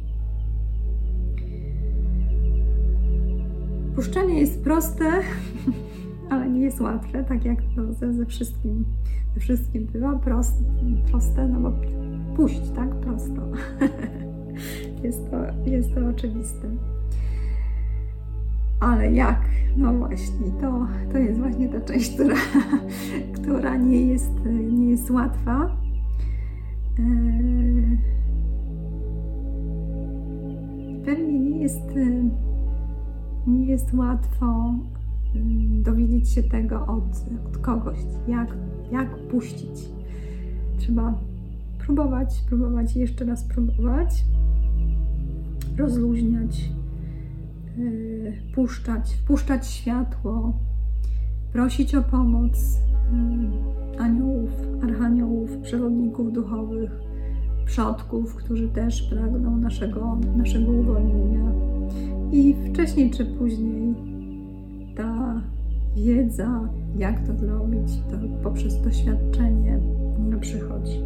Puszczanie 3.96 4.40
jest 4.40 4.64
proste, 4.64 5.06
ale 6.30 6.50
nie 6.50 6.62
jest 6.62 6.82
łatwe, 6.82 7.24
tak 7.24 7.46
jak 7.46 7.60
to 7.76 7.94
ze, 7.94 8.14
ze 8.14 8.26
wszystkim, 8.26 8.86
ze 9.34 9.40
wszystkim 9.40 9.86
bywa 9.86 10.20
proste, 10.20 10.64
proste, 11.12 11.48
no 11.48 11.60
bo 11.60 11.72
puść, 12.36 12.70
tak? 12.76 12.90
Prosto. 12.96 13.42
jest, 15.04 15.32
to, 15.32 15.38
jest 15.70 15.96
to 15.96 16.08
oczywiste. 16.08 16.97
Ale 18.80 19.12
jak? 19.12 19.42
No 19.78 19.94
właśnie, 19.94 20.52
to, 20.62 20.88
to 21.12 21.18
jest 21.18 21.40
właśnie 21.40 21.70
ta 21.70 21.82
część, 21.82 22.14
która, 22.14 22.36
która 23.42 23.78
nie, 23.78 24.02
jest, 24.02 24.32
nie 24.72 24.90
jest 24.90 25.12
łatwa. 25.12 25.78
Eee, 27.00 27.98
pewnie 31.06 31.40
nie 31.40 31.62
jest, 31.62 31.82
nie 33.48 33.66
jest 33.66 33.94
łatwo 33.94 34.74
dowiedzieć 35.82 36.30
się 36.30 36.44
tego 36.44 36.86
od, 36.86 37.04
od 37.48 37.58
kogoś, 37.58 37.98
jak, 38.28 38.58
jak 38.92 39.18
puścić. 39.28 39.90
Trzeba 40.78 41.14
próbować, 41.80 42.44
próbować 42.50 42.96
jeszcze 42.96 43.26
raz 43.26 43.44
próbować, 43.44 44.26
rozluźniać 45.78 46.70
puszczać, 48.56 49.14
wpuszczać 49.14 49.68
światło, 49.68 50.54
prosić 51.54 51.96
o 51.96 52.02
pomoc 52.02 52.80
y, 53.98 54.02
aniołów, 54.02 54.52
archaniołów, 54.84 55.58
przewodników 55.58 56.34
duchowych, 56.34 56.92
przodków, 57.66 58.36
którzy 58.36 58.70
też 58.70 59.02
pragną 59.02 59.58
naszego, 59.58 60.18
naszego 60.38 60.72
uwolnienia. 60.72 61.52
I 62.32 62.56
wcześniej 62.70 63.12
czy 63.12 63.26
później 63.26 63.96
ta 64.96 65.42
wiedza, 65.96 66.70
jak 66.98 67.28
to 67.28 67.38
zrobić, 67.38 67.92
to 68.12 68.18
poprzez 68.44 68.82
doświadczenie 68.82 69.80
przychodzi. 70.42 71.02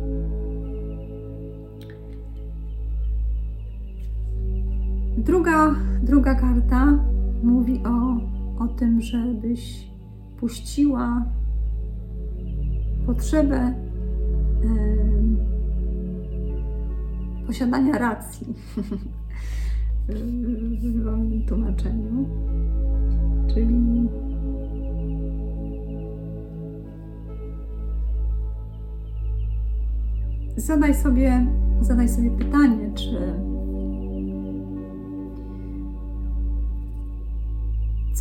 Druga, 5.26 5.76
druga 6.04 6.36
karta 6.36 7.00
mówi 7.44 7.84
o, 7.86 8.18
o 8.64 8.68
tym, 8.68 9.02
żebyś 9.02 9.92
puściła 10.40 11.26
potrzebę 13.06 13.74
posiadania 17.48 17.98
racji 17.98 18.48
w 20.10 21.04
wolnym 21.04 21.46
tłumaczeniu. 21.46 22.26
Czyli 23.54 24.08
zadaj 30.58 30.96
sobie, 30.96 31.48
zadaj 31.82 32.10
sobie 32.10 32.32
pytanie, 32.32 32.92
czy 32.96 33.51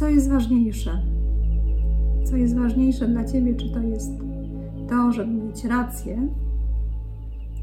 co 0.00 0.08
jest 0.08 0.30
ważniejsze? 0.30 1.02
Co 2.24 2.36
jest 2.36 2.58
ważniejsze 2.58 3.08
dla 3.08 3.24
ciebie? 3.24 3.54
Czy 3.54 3.72
to 3.72 3.80
jest 3.80 4.12
to, 4.88 5.12
żeby 5.12 5.32
mieć 5.32 5.64
rację, 5.64 6.28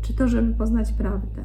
czy 0.02 0.13
to, 0.13 0.28
żeby 0.28 0.54
poznać 0.54 0.91
prawdę? 0.91 1.43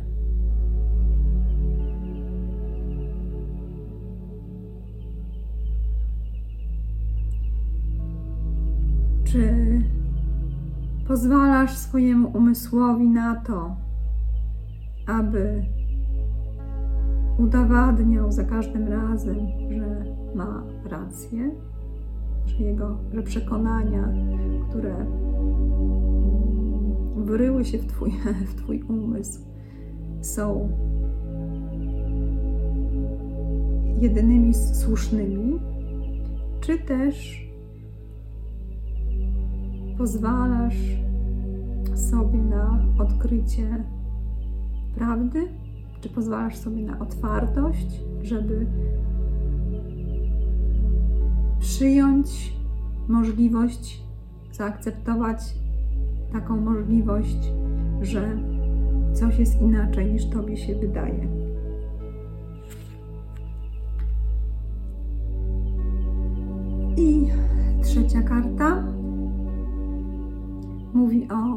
Czy 9.24 9.54
pozwalasz 11.08 11.76
swojemu 11.76 12.28
umysłowi 12.28 13.08
na 13.08 13.34
to, 13.34 13.76
aby 15.06 15.64
udowadniał 17.38 18.32
za 18.32 18.44
każdym 18.44 18.88
razem, 18.88 19.36
że 19.70 19.91
ma 20.34 20.62
rację, 20.84 21.50
że 22.46 22.64
jego 22.64 22.96
że 23.12 23.22
przekonania, 23.22 24.08
które 24.68 25.06
wryły 27.16 27.64
się 27.64 27.78
w 27.78 27.86
twój, 27.86 28.10
w 28.50 28.54
twój 28.54 28.82
umysł, 28.82 29.40
są 30.20 30.68
jedynymi 34.00 34.54
słusznymi, 34.54 35.60
czy 36.60 36.78
też 36.78 37.46
pozwalasz 39.98 40.76
sobie 41.94 42.38
na 42.38 42.84
odkrycie 42.98 43.84
prawdy, 44.94 45.48
czy 46.00 46.08
pozwalasz 46.08 46.56
sobie 46.56 46.82
na 46.82 46.98
otwartość, 46.98 48.00
żeby 48.22 48.66
przyjąć 51.82 52.52
możliwość, 53.08 54.02
zaakceptować 54.52 55.38
taką 56.32 56.60
możliwość, 56.60 57.38
że 58.02 58.38
coś 59.12 59.38
jest 59.38 59.62
inaczej 59.62 60.12
niż 60.12 60.26
Tobie 60.30 60.56
się 60.56 60.74
wydaje. 60.74 61.28
I 66.96 67.28
trzecia 67.82 68.22
karta 68.22 68.84
mówi 70.94 71.28
o 71.30 71.56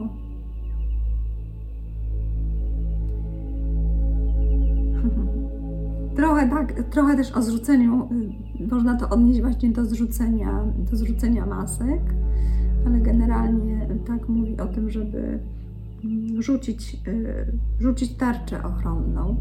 trochę 6.16 6.50
tak, 6.50 6.84
trochę 6.84 7.18
też 7.18 7.32
o 7.32 7.42
zrzuceniu 7.42 8.10
można 8.72 8.98
to 8.98 9.10
odnieść 9.10 9.42
właśnie 9.42 9.70
do 9.70 9.86
zrzucenia, 9.86 10.64
do 10.92 10.98
zrzucenia 10.98 11.46
masek, 11.46 12.02
ale 12.86 13.00
generalnie 13.00 13.88
tak 14.08 14.30
mówi 14.30 14.58
o 14.58 14.68
tym, 14.68 14.90
żeby 14.90 15.40
mm, 16.06 16.42
rzucić, 16.42 17.02
y, 17.08 17.46
rzucić 17.80 18.16
tarczę 18.16 18.64
ochronną, 18.64 19.36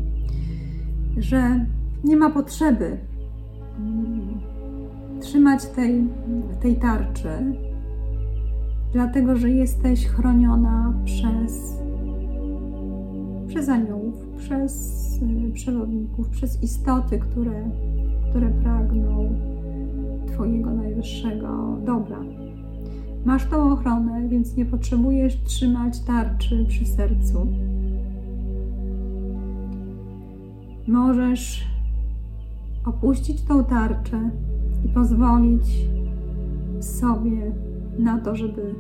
że 1.17 1.67
nie 2.05 2.17
ma 2.17 2.31
potrzeby 2.31 2.99
mm, 3.79 4.41
trzymać 5.21 5.67
tej, 5.67 6.09
tej 6.61 6.77
tarczy, 6.77 7.29
dlatego 8.93 9.37
że 9.37 9.51
jesteś 9.51 10.07
chroniona 10.07 10.95
przez, 11.05 11.79
przez 13.49 13.69
aniołów, 13.69 14.15
przez 14.39 15.03
y, 15.23 15.53
przewodników, 15.53 16.29
przez 16.29 16.63
istoty, 16.63 17.19
które 17.19 17.71
które 18.35 18.51
pragną 18.51 19.31
Twojego 20.27 20.71
najwyższego 20.71 21.77
dobra. 21.87 22.19
Masz 23.25 23.47
tą 23.47 23.73
ochronę, 23.73 24.29
więc 24.29 24.57
nie 24.57 24.65
potrzebujesz 24.67 25.43
trzymać 25.43 26.01
tarczy 26.01 26.65
przy 26.69 26.87
sercu. 26.87 27.47
Możesz 30.89 31.65
opuścić 32.85 33.43
tą 33.43 33.65
tarczę 33.65 34.31
i 34.85 34.89
pozwolić 34.89 35.89
sobie 36.81 37.53
na 37.99 38.19
to, 38.19 38.37
żeby 38.37 38.75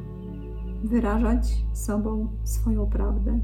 wyrażać 0.84 1.64
sobą 1.72 2.28
swoją 2.44 2.86
prawdę, 2.86 3.38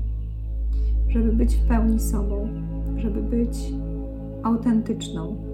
żeby 1.08 1.32
być 1.32 1.56
w 1.56 1.68
pełni 1.68 2.00
sobą, 2.00 2.48
żeby 2.96 3.22
być 3.22 3.72
autentyczną. 4.42 5.49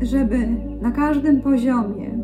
Żeby 0.00 0.48
na 0.82 0.90
każdym 0.90 1.40
poziomie 1.40 2.18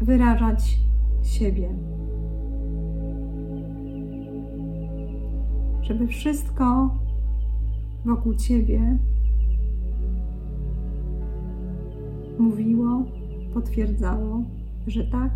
wyrażać 0.00 0.78
siebie. 1.22 1.68
Żeby 5.82 6.06
wszystko 6.06 6.94
wokół 8.04 8.34
ciebie 8.34 8.98
mówiło, 12.38 13.04
potwierdzało, 13.54 14.42
że 14.86 15.04
tak, 15.04 15.32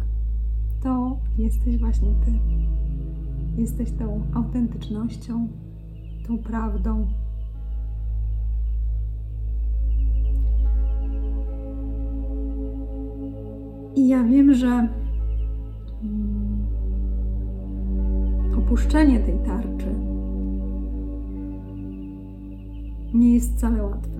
to 0.82 1.18
jesteś 1.38 1.78
właśnie 1.78 2.08
ty. 2.24 2.32
Jesteś 3.60 3.90
tą 3.90 4.22
autentycznością, 4.34 5.48
tą 6.26 6.38
prawdą. 6.38 7.06
I 13.98 14.08
ja 14.08 14.24
wiem, 14.24 14.54
że 14.54 14.88
mm, 16.02 16.66
opuszczenie 18.58 19.20
tej 19.20 19.38
tarczy 19.38 19.94
nie 23.14 23.34
jest 23.34 23.56
wcale 23.56 23.82
łatwe. 23.82 24.18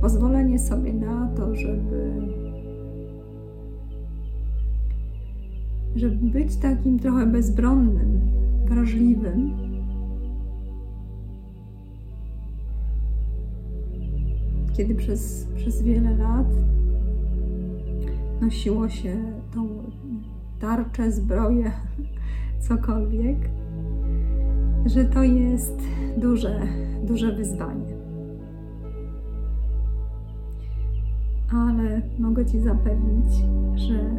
Pozwolenie 0.00 0.58
sobie 0.58 0.92
na 0.94 1.28
to, 1.36 1.54
żeby, 1.54 2.12
żeby 5.96 6.16
być 6.16 6.56
takim 6.56 6.98
trochę 6.98 7.26
bezbronnym, 7.26 8.20
wrażliwym. 8.64 9.50
Kiedy 14.76 14.94
przez, 14.94 15.48
przez 15.66 15.82
wiele 15.82 16.16
lat 16.16 16.46
nosiło 18.40 18.88
się 18.88 19.16
tą 19.54 19.68
tarczę, 20.60 21.12
zbroję, 21.12 21.70
cokolwiek, 22.68 23.36
że 24.86 25.04
to 25.04 25.22
jest 25.22 25.82
duże, 26.16 26.60
duże 27.04 27.32
wyzwanie. 27.32 27.96
Ale 31.52 32.02
mogę 32.18 32.46
Ci 32.46 32.60
zapewnić, 32.60 33.34
że 33.74 34.10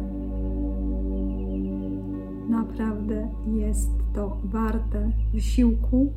naprawdę 2.48 3.28
jest 3.46 3.90
to 4.14 4.40
warte 4.44 5.10
wysiłku, 5.32 6.12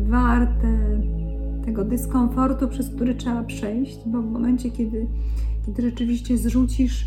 warte 0.00 1.00
tego 1.64 1.84
dyskomfortu, 1.84 2.68
przez 2.68 2.90
który 2.90 3.14
trzeba 3.14 3.42
przejść, 3.42 3.98
bo 4.06 4.22
w 4.22 4.30
momencie, 4.30 4.70
kiedy, 4.70 5.06
kiedy 5.66 5.82
rzeczywiście 5.82 6.38
zrzucisz, 6.38 7.06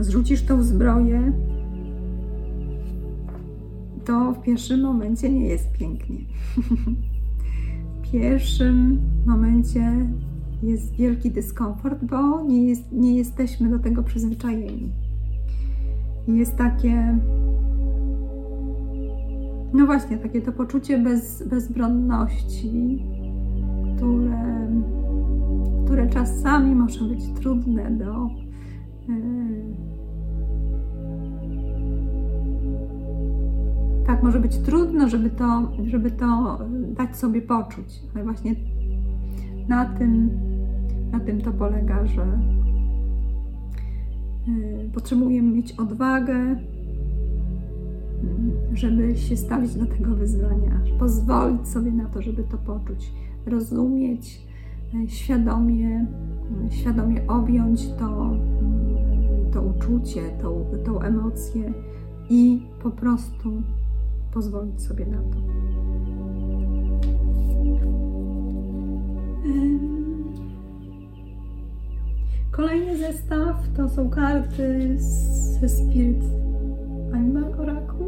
zrzucisz 0.00 0.42
tą 0.42 0.62
zbroję, 0.62 1.32
to 4.04 4.32
w 4.32 4.42
pierwszym 4.42 4.80
momencie 4.80 5.30
nie 5.30 5.46
jest 5.46 5.72
pięknie. 5.72 6.16
w 8.02 8.10
pierwszym 8.12 9.00
momencie 9.26 10.06
jest 10.62 10.94
wielki 10.94 11.30
dyskomfort, 11.30 12.04
bo 12.04 12.42
nie, 12.42 12.68
jest, 12.68 12.92
nie 12.92 13.16
jesteśmy 13.16 13.70
do 13.70 13.78
tego 13.78 14.02
przyzwyczajeni. 14.02 14.92
Jest 16.28 16.56
takie, 16.56 17.18
no 19.74 19.86
właśnie, 19.86 20.18
takie 20.18 20.42
to 20.42 20.52
poczucie 20.52 20.98
bez, 20.98 21.48
bezbronności, 21.48 23.04
które, 24.02 24.68
które 25.84 26.08
czasami 26.08 26.74
może 26.74 27.04
być 27.04 27.24
trudne 27.40 27.90
do. 27.90 28.28
Yy, 29.08 29.76
tak, 34.06 34.22
może 34.22 34.40
być 34.40 34.58
trudno, 34.58 35.08
żeby 35.08 35.30
to, 35.30 35.72
żeby 35.86 36.10
to 36.10 36.58
dać 36.96 37.16
sobie 37.16 37.42
poczuć, 37.42 38.02
ale 38.14 38.24
właśnie 38.24 38.54
na 39.68 39.84
tym, 39.84 40.30
na 41.12 41.20
tym 41.20 41.40
to 41.40 41.52
polega, 41.52 42.06
że 42.06 42.38
y, 44.48 44.90
potrzebujemy 44.94 45.52
mieć 45.56 45.72
odwagę, 45.72 46.56
żeby 48.72 49.16
się 49.16 49.36
stawić 49.36 49.74
do 49.74 49.86
tego 49.86 50.14
wyzwania, 50.14 50.80
pozwolić 50.98 51.68
sobie 51.68 51.92
na 51.92 52.04
to, 52.04 52.22
żeby 52.22 52.44
to 52.44 52.58
poczuć, 52.58 53.12
rozumieć, 53.46 54.46
y, 54.94 55.08
świadomie, 55.08 56.06
świadomie 56.70 57.26
objąć 57.26 57.88
to, 57.88 58.36
to 59.52 59.62
uczucie, 59.62 60.22
tą, 60.42 60.64
tą 60.84 61.00
emocję 61.00 61.72
i 62.30 62.62
po 62.82 62.90
prostu 62.90 63.62
pozwolić 64.32 64.82
sobie 64.82 65.06
na 65.06 65.18
to. 65.18 65.38
Kolejny 72.50 72.98
zestaw 72.98 73.68
to 73.76 73.88
są 73.88 74.10
karty 74.10 74.96
ze 75.60 75.68
Spirit 75.68 76.24
Animal 77.12 77.52
Oracle. 77.60 78.06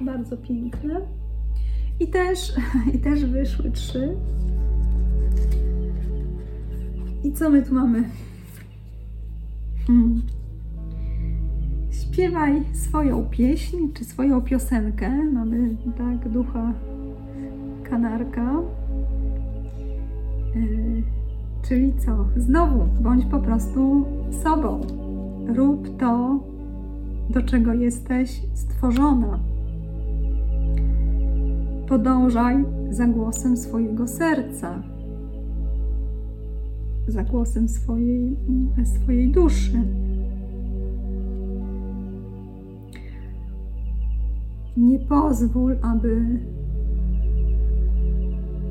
Bardzo 0.00 0.36
piękne. 0.36 1.19
I 2.00 2.06
też, 2.06 2.52
I 2.94 2.98
też 2.98 3.24
wyszły 3.24 3.70
trzy. 3.70 4.16
I 7.24 7.32
co 7.32 7.50
my 7.50 7.62
tu 7.62 7.74
mamy? 7.74 8.04
Hmm. 9.86 10.22
Śpiewaj 11.90 12.62
swoją 12.72 13.24
pieśń, 13.24 13.76
czy 13.94 14.04
swoją 14.04 14.42
piosenkę. 14.42 15.10
Mamy 15.32 15.76
tak 15.98 16.28
ducha 16.28 16.72
kanarka. 17.82 18.54
Yy, 20.54 21.02
czyli 21.62 21.92
co? 21.98 22.26
Znowu, 22.36 22.86
bądź 23.00 23.24
po 23.24 23.38
prostu 23.38 24.06
sobą. 24.42 24.80
Rób 25.46 25.98
to, 25.98 26.40
do 27.30 27.42
czego 27.42 27.74
jesteś 27.74 28.42
stworzona. 28.54 29.49
Podążaj 31.90 32.64
za 32.90 33.06
głosem 33.06 33.56
swojego 33.56 34.08
serca, 34.08 34.82
za 37.08 37.24
głosem 37.24 37.68
swojej, 37.68 38.36
swojej 38.84 39.32
duszy. 39.32 39.82
Nie 44.76 44.98
pozwól, 44.98 45.76
aby 45.82 46.40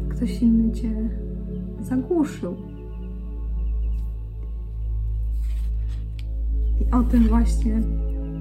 ktoś 0.10 0.42
inny 0.42 0.72
cię 0.72 1.10
zagłuszył. 1.82 2.56
I 6.82 6.92
o 6.92 7.04
tym 7.04 7.24
właśnie 7.24 7.82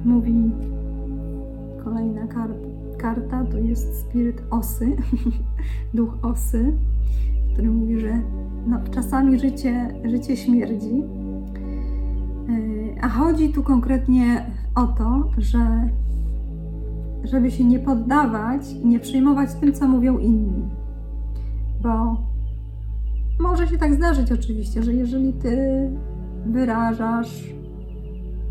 mówi 0.04 0.50
kolejna 1.84 2.26
kar 2.26 2.67
karta. 2.98 3.44
To 3.44 3.58
jest 3.58 4.00
spiryt 4.00 4.42
osy, 4.50 4.96
duch 5.94 6.18
osy, 6.22 6.72
który 7.52 7.70
mówi, 7.70 8.00
że 8.00 8.20
no, 8.66 8.80
czasami 8.90 9.38
życie, 9.38 9.94
życie 10.04 10.36
śmierdzi. 10.36 11.02
E, 12.48 13.02
a 13.02 13.08
chodzi 13.08 13.52
tu 13.52 13.62
konkretnie 13.62 14.50
o 14.74 14.86
to, 14.86 15.30
że 15.38 15.88
żeby 17.24 17.50
się 17.50 17.64
nie 17.64 17.78
poddawać 17.78 18.72
i 18.72 18.86
nie 18.86 19.00
przejmować 19.00 19.54
tym, 19.54 19.72
co 19.72 19.88
mówią 19.88 20.18
inni. 20.18 20.62
Bo 21.82 22.16
może 23.40 23.68
się 23.68 23.78
tak 23.78 23.94
zdarzyć 23.94 24.32
oczywiście, 24.32 24.82
że 24.82 24.94
jeżeli 24.94 25.32
ty 25.32 25.56
wyrażasz 26.46 27.57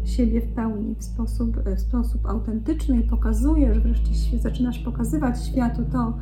siebie 0.09 0.41
w 0.41 0.53
pełni, 0.53 0.95
w 0.95 1.03
sposób, 1.03 1.57
w 1.75 1.79
sposób 1.79 2.25
autentyczny 2.25 2.99
i 2.99 3.03
pokazujesz, 3.03 3.79
wreszcie 3.79 4.39
zaczynasz 4.39 4.79
pokazywać 4.79 5.45
światu 5.45 5.81
to, 5.91 6.17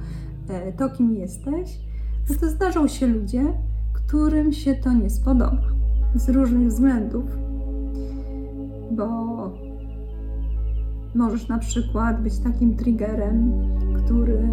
e, 0.47 0.73
to, 0.73 0.89
kim 0.89 1.13
jesteś, 1.13 1.79
no 2.29 2.35
to 2.39 2.49
zdarzą 2.49 2.87
się 2.87 3.07
ludzie, 3.07 3.53
którym 3.93 4.53
się 4.53 4.75
to 4.75 4.93
nie 4.93 5.09
spodoba. 5.09 5.61
Z 6.15 6.29
różnych 6.29 6.67
względów, 6.67 7.23
bo 8.91 9.09
możesz 11.15 11.47
na 11.47 11.57
przykład 11.57 12.23
być 12.23 12.37
takim 12.37 12.75
triggerem, 12.75 13.51
który, 13.95 14.37
e, 14.37 14.49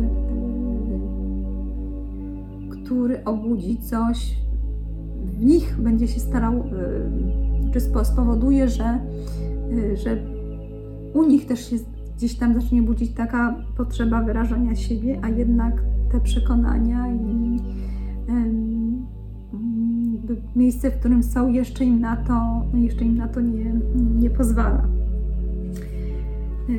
który 2.71 3.25
obudzi 3.25 3.79
coś 3.79 4.37
w 5.25 5.45
nich, 5.45 5.81
będzie 5.81 6.09
się 6.09 6.21
starał, 6.21 6.55
e, 6.55 6.63
czy 7.73 7.81
spowoduje, 7.81 8.69
że, 8.69 8.85
e, 8.85 9.97
że 9.97 10.17
u 11.15 11.25
nich 11.25 11.47
też 11.47 11.71
się 11.71 11.77
gdzieś 12.17 12.35
tam 12.35 12.55
zacznie 12.55 12.83
budzić 12.83 13.13
taka 13.13 13.55
potrzeba 13.77 14.23
wyrażania 14.23 14.75
siebie, 14.75 15.19
a 15.23 15.29
jednak 15.29 15.83
te 16.13 16.21
przekonania 16.21 17.09
i 17.09 17.61
miejsce, 20.57 20.91
w 20.91 20.99
którym 20.99 21.23
są, 21.23 21.49
jeszcze 21.49 21.85
im 21.85 22.01
na 22.01 22.17
to, 22.17 22.63
jeszcze 22.75 23.05
im 23.05 23.17
na 23.17 23.29
to 23.29 23.41
nie, 23.41 23.75
nie 24.21 24.31
pozwala. 24.31 24.89
E, 26.69 26.75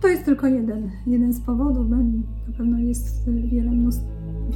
to 0.00 0.08
jest 0.08 0.24
tylko 0.24 0.46
jeden, 0.46 0.90
jeden 1.06 1.32
z 1.32 1.40
powodów, 1.40 1.90
na 1.90 1.98
pewno 2.56 2.78
jest 2.78 3.30
wiele, 3.30 3.70
mnóstwo, 3.70 4.06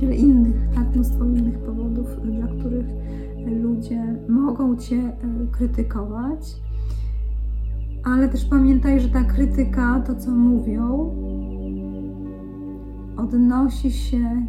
wiele 0.00 0.16
innych, 0.16 0.68
tak, 0.74 0.94
mnóstwo 0.94 1.24
innych 1.24 1.58
powodów, 1.58 2.06
dla 2.24 2.46
których 2.46 2.86
ludzie 3.46 4.16
mogą 4.28 4.76
Cię 4.76 4.96
e, 4.96 5.46
krytykować. 5.52 6.56
Ale 8.04 8.28
też 8.28 8.44
pamiętaj, 8.44 9.00
że 9.00 9.08
ta 9.08 9.24
krytyka, 9.24 10.02
to 10.06 10.14
co 10.14 10.30
mówią, 10.30 11.14
odnosi 13.16 13.92
się 13.92 14.46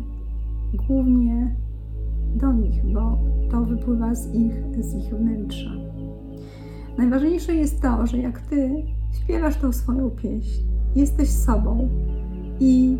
głównie 0.87 1.55
do 2.35 2.53
nich, 2.53 2.93
bo 2.93 3.19
to 3.51 3.65
wypływa 3.65 4.15
z 4.15 4.33
ich, 4.33 4.53
z 4.79 4.95
ich 4.95 5.15
wnętrza. 5.15 5.71
Najważniejsze 6.97 7.55
jest 7.55 7.81
to, 7.81 8.07
że 8.07 8.17
jak 8.17 8.41
ty 8.41 8.85
śpiewasz 9.23 9.57
tą 9.57 9.71
swoją 9.71 10.09
pieśń, 10.09 10.63
jesteś 10.95 11.29
sobą 11.29 11.89
i, 12.59 12.97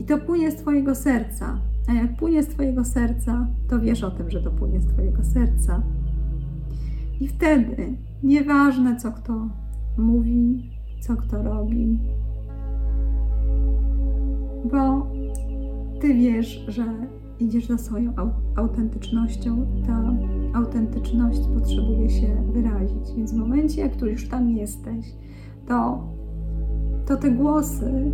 i 0.00 0.04
to 0.04 0.18
płynie 0.18 0.50
z 0.50 0.56
Twojego 0.56 0.94
serca. 0.94 1.58
Jak 1.88 2.16
płynie 2.16 2.42
z 2.42 2.48
Twojego 2.48 2.84
serca, 2.84 3.46
to 3.68 3.80
wiesz 3.80 4.04
o 4.04 4.10
tym, 4.10 4.30
że 4.30 4.42
to 4.42 4.50
płynie 4.50 4.80
z 4.80 4.86
Twojego 4.86 5.24
serca. 5.24 5.82
I 7.20 7.28
wtedy, 7.28 7.96
nieważne 8.22 8.96
co 8.96 9.12
kto 9.12 9.48
mówi, 9.98 10.70
co 11.00 11.16
kto 11.16 11.42
robi, 11.42 11.98
bo 14.72 15.06
Ty 16.00 16.14
wiesz, 16.14 16.64
że 16.68 16.84
idziesz 17.38 17.66
za 17.66 17.78
swoją 17.78 18.12
autentycznością 18.56 19.66
i 19.76 19.82
ta 19.82 20.14
autentyczność 20.54 21.40
potrzebuje 21.54 22.10
się 22.10 22.52
wyrazić. 22.52 23.14
Więc 23.16 23.32
w 23.32 23.36
momencie, 23.36 23.80
jak 23.80 23.96
tu 23.96 24.06
już 24.06 24.28
tam 24.28 24.50
jesteś, 24.50 25.06
to, 25.66 26.08
to 27.06 27.16
te 27.16 27.30
głosy 27.30 28.12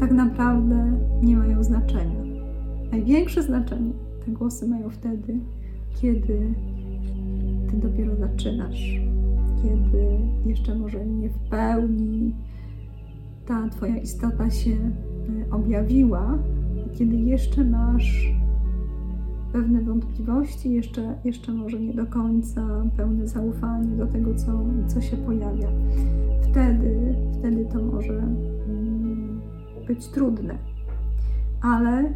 tak 0.00 0.12
naprawdę 0.12 0.92
nie 1.22 1.36
mają 1.36 1.64
znaczenia. 1.64 2.25
Największe 2.92 3.42
znaczenie 3.42 3.92
te 4.24 4.32
głosy 4.32 4.68
mają 4.68 4.90
wtedy, 4.90 5.38
kiedy 6.00 6.54
ty 7.70 7.76
dopiero 7.76 8.16
zaczynasz, 8.16 9.00
kiedy 9.62 10.18
jeszcze 10.46 10.74
może 10.74 11.06
nie 11.06 11.28
w 11.28 11.38
pełni 11.38 12.34
ta 13.46 13.68
Twoja 13.68 13.96
istota 13.96 14.50
się 14.50 14.70
e, 14.70 15.50
objawiła, 15.50 16.38
kiedy 16.98 17.16
jeszcze 17.16 17.64
masz 17.64 18.36
pewne 19.52 19.80
wątpliwości, 19.82 20.72
jeszcze, 20.72 21.14
jeszcze 21.24 21.52
może 21.52 21.80
nie 21.80 21.94
do 21.94 22.06
końca 22.06 22.84
pełne 22.96 23.28
zaufanie 23.28 23.96
do 23.96 24.06
tego, 24.06 24.34
co, 24.34 24.64
co 24.86 25.00
się 25.00 25.16
pojawia. 25.16 25.68
Wtedy, 26.42 27.14
wtedy 27.38 27.64
to 27.72 27.82
może 27.82 28.18
mm, 28.18 29.40
być 29.86 30.08
trudne. 30.08 30.58
Ale 31.62 32.14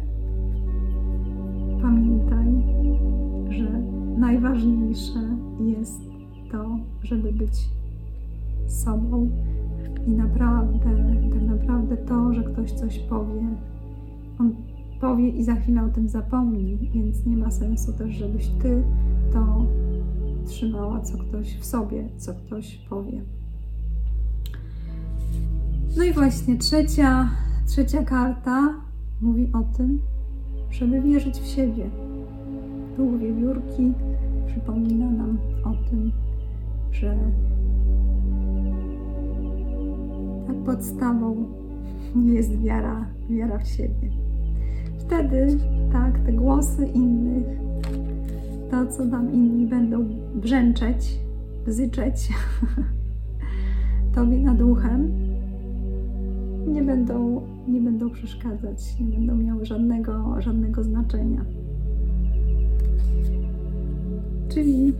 pamiętaj, 1.81 2.47
że 3.49 3.81
najważniejsze 4.17 5.19
jest 5.59 6.01
to, 6.51 6.77
żeby 7.03 7.33
być 7.33 7.69
sobą 8.67 9.29
i 10.07 10.11
naprawdę, 10.11 10.79
tak 11.33 11.41
naprawdę 11.41 11.97
to, 11.97 12.33
że 12.33 12.43
ktoś 12.43 12.71
coś 12.71 12.99
powie, 12.99 13.47
on 14.39 14.55
powie 15.01 15.29
i 15.29 15.43
za 15.43 15.55
chwilę 15.55 15.83
o 15.83 15.89
tym 15.89 16.09
zapomni, 16.09 16.77
więc 16.93 17.25
nie 17.25 17.37
ma 17.37 17.51
sensu 17.51 17.93
też, 17.93 18.15
żebyś 18.15 18.47
ty 18.47 18.83
to 19.33 19.65
trzymała, 20.45 21.01
co 21.01 21.17
ktoś 21.17 21.57
w 21.57 21.65
sobie, 21.65 22.09
co 22.17 22.33
ktoś 22.33 22.77
powie. 22.89 23.21
No 25.97 26.03
i 26.03 26.13
właśnie 26.13 26.57
trzecia, 26.57 27.29
trzecia 27.67 28.03
karta 28.03 28.73
mówi 29.21 29.51
o 29.53 29.77
tym, 29.77 29.99
żeby 30.71 31.01
wierzyć 31.01 31.35
w 31.35 31.45
siebie. 31.45 31.89
Duch 32.97 33.19
wiewiórki 33.19 33.93
przypomina 34.47 35.11
nam 35.11 35.37
o 35.63 35.89
tym, 35.89 36.11
że 36.91 37.17
tak 40.47 40.55
podstawą 40.55 41.45
jest 42.15 42.59
wiara, 42.59 43.05
wiara 43.29 43.57
w 43.57 43.67
siebie 43.67 44.21
wtedy, 45.11 45.57
tak, 45.91 46.19
te 46.19 46.33
głosy 46.33 46.85
innych, 46.85 47.45
to 48.71 48.85
co 48.85 49.05
tam 49.05 49.33
inni 49.33 49.67
będą 49.67 50.05
brzęczeć, 50.35 51.19
bzyczeć 51.65 52.29
tobie 54.15 54.39
nad 54.39 54.61
uchem, 54.61 55.11
nie 56.67 56.83
będą, 56.83 57.41
nie 57.71 57.81
będą 57.81 58.09
przeszkadzać, 58.09 58.99
nie 58.99 59.05
będą 59.05 59.35
miały 59.35 59.65
żadnego, 59.65 60.41
żadnego 60.41 60.83
znaczenia. 60.83 61.45
Czyli 64.53 64.93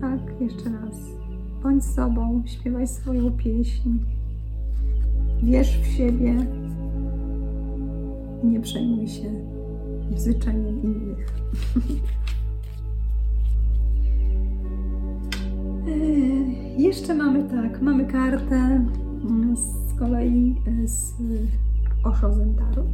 tak, 0.00 0.20
jeszcze 0.40 0.70
raz, 0.70 0.96
bądź 1.62 1.84
sobą, 1.84 2.42
śpiewaj 2.46 2.86
swoją 2.86 3.30
pieśń, 3.30 3.90
wierz 5.42 5.78
w 5.78 5.86
siebie, 5.86 6.46
nie 8.44 8.60
przejmuj 8.60 9.08
się 9.08 9.30
bzyczeniem 10.14 10.82
innych. 10.82 11.26
E, 15.88 16.80
jeszcze 16.82 17.14
mamy 17.14 17.44
tak, 17.44 17.82
mamy 17.82 18.06
kartę 18.06 18.56
mm, 19.24 19.56
z 19.56 19.98
kolei 19.98 20.56
e, 20.66 20.88
z 20.88 21.14
Osho 22.04 22.32
Zentaru. 22.32 22.84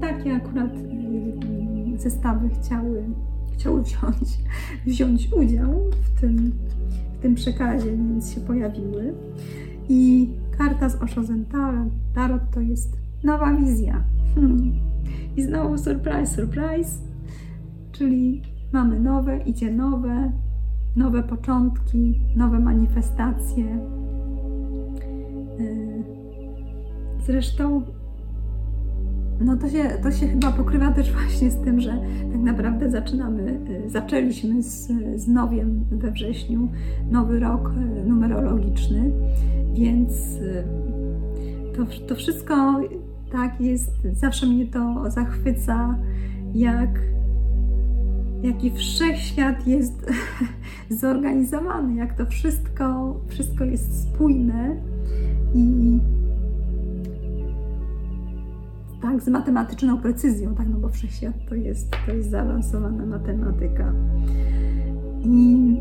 Takie 0.00 0.34
akurat 0.34 0.72
e, 0.74 1.98
zestawy 1.98 2.48
chciały, 2.48 3.04
chciały 3.52 3.82
wziąć, 3.82 4.38
wziąć 4.86 5.32
udział 5.32 5.90
w 5.90 6.20
tym, 6.20 6.52
w 7.18 7.22
tym 7.22 7.34
przekazie, 7.34 7.96
więc 7.96 8.34
się 8.34 8.40
pojawiły. 8.40 9.14
I 9.88 10.30
karta 10.58 10.88
z 10.88 11.02
Osho 11.02 11.24
Zentaru 11.24 11.90
Tarot 12.14 12.50
to 12.50 12.60
jest 12.60 12.96
nowa 13.24 13.54
wizja. 13.54 14.04
Hmm. 14.34 14.72
I 15.36 15.42
znowu 15.42 15.78
surprise, 15.78 16.26
surprise, 16.26 16.98
czyli 17.92 18.42
mamy 18.72 19.00
nowe, 19.00 19.38
idzie 19.38 19.70
nowe, 19.70 20.32
nowe 20.96 21.22
początki, 21.22 22.20
nowe 22.36 22.58
manifestacje. 22.58 23.78
Zresztą 27.26 27.82
no 29.40 29.56
to 29.56 29.68
się, 29.68 29.84
to 30.02 30.10
się 30.10 30.28
chyba 30.28 30.52
pokrywa 30.52 30.92
też 30.92 31.12
właśnie 31.20 31.50
z 31.50 31.56
tym, 31.56 31.80
że 31.80 32.00
tak 32.32 32.40
naprawdę 32.40 32.90
zaczynamy, 32.90 33.60
yy, 33.68 33.90
zaczęliśmy 33.90 34.62
z, 34.62 34.88
z 35.16 35.28
nowiem 35.28 35.84
we 35.90 36.10
wrześniu, 36.10 36.68
nowy 37.10 37.40
rok 37.40 37.72
yy, 37.96 38.04
numerologiczny, 38.04 39.12
więc 39.74 40.12
to, 41.76 42.06
to 42.08 42.14
wszystko 42.14 42.80
tak 43.32 43.60
jest, 43.60 44.08
zawsze 44.12 44.46
mnie 44.46 44.66
to 44.66 45.10
zachwyca, 45.10 45.98
jak 46.54 47.00
jaki 48.42 48.70
wszechświat 48.70 49.66
jest 49.66 50.06
zorganizowany, 51.00 51.94
jak 51.94 52.16
to 52.16 52.26
wszystko, 52.26 53.16
wszystko 53.28 53.64
jest 53.64 54.02
spójne 54.02 54.76
i 55.54 55.98
tak 59.02 59.22
z 59.22 59.28
matematyczną 59.28 59.98
precyzją, 59.98 60.54
tak, 60.54 60.68
no 60.68 60.78
bo 60.78 60.88
wszechświat 60.88 61.34
to 61.48 61.54
jest, 61.54 61.96
to 62.06 62.12
jest 62.12 62.30
zaawansowana 62.30 63.06
matematyka. 63.06 63.92
I 65.24 65.76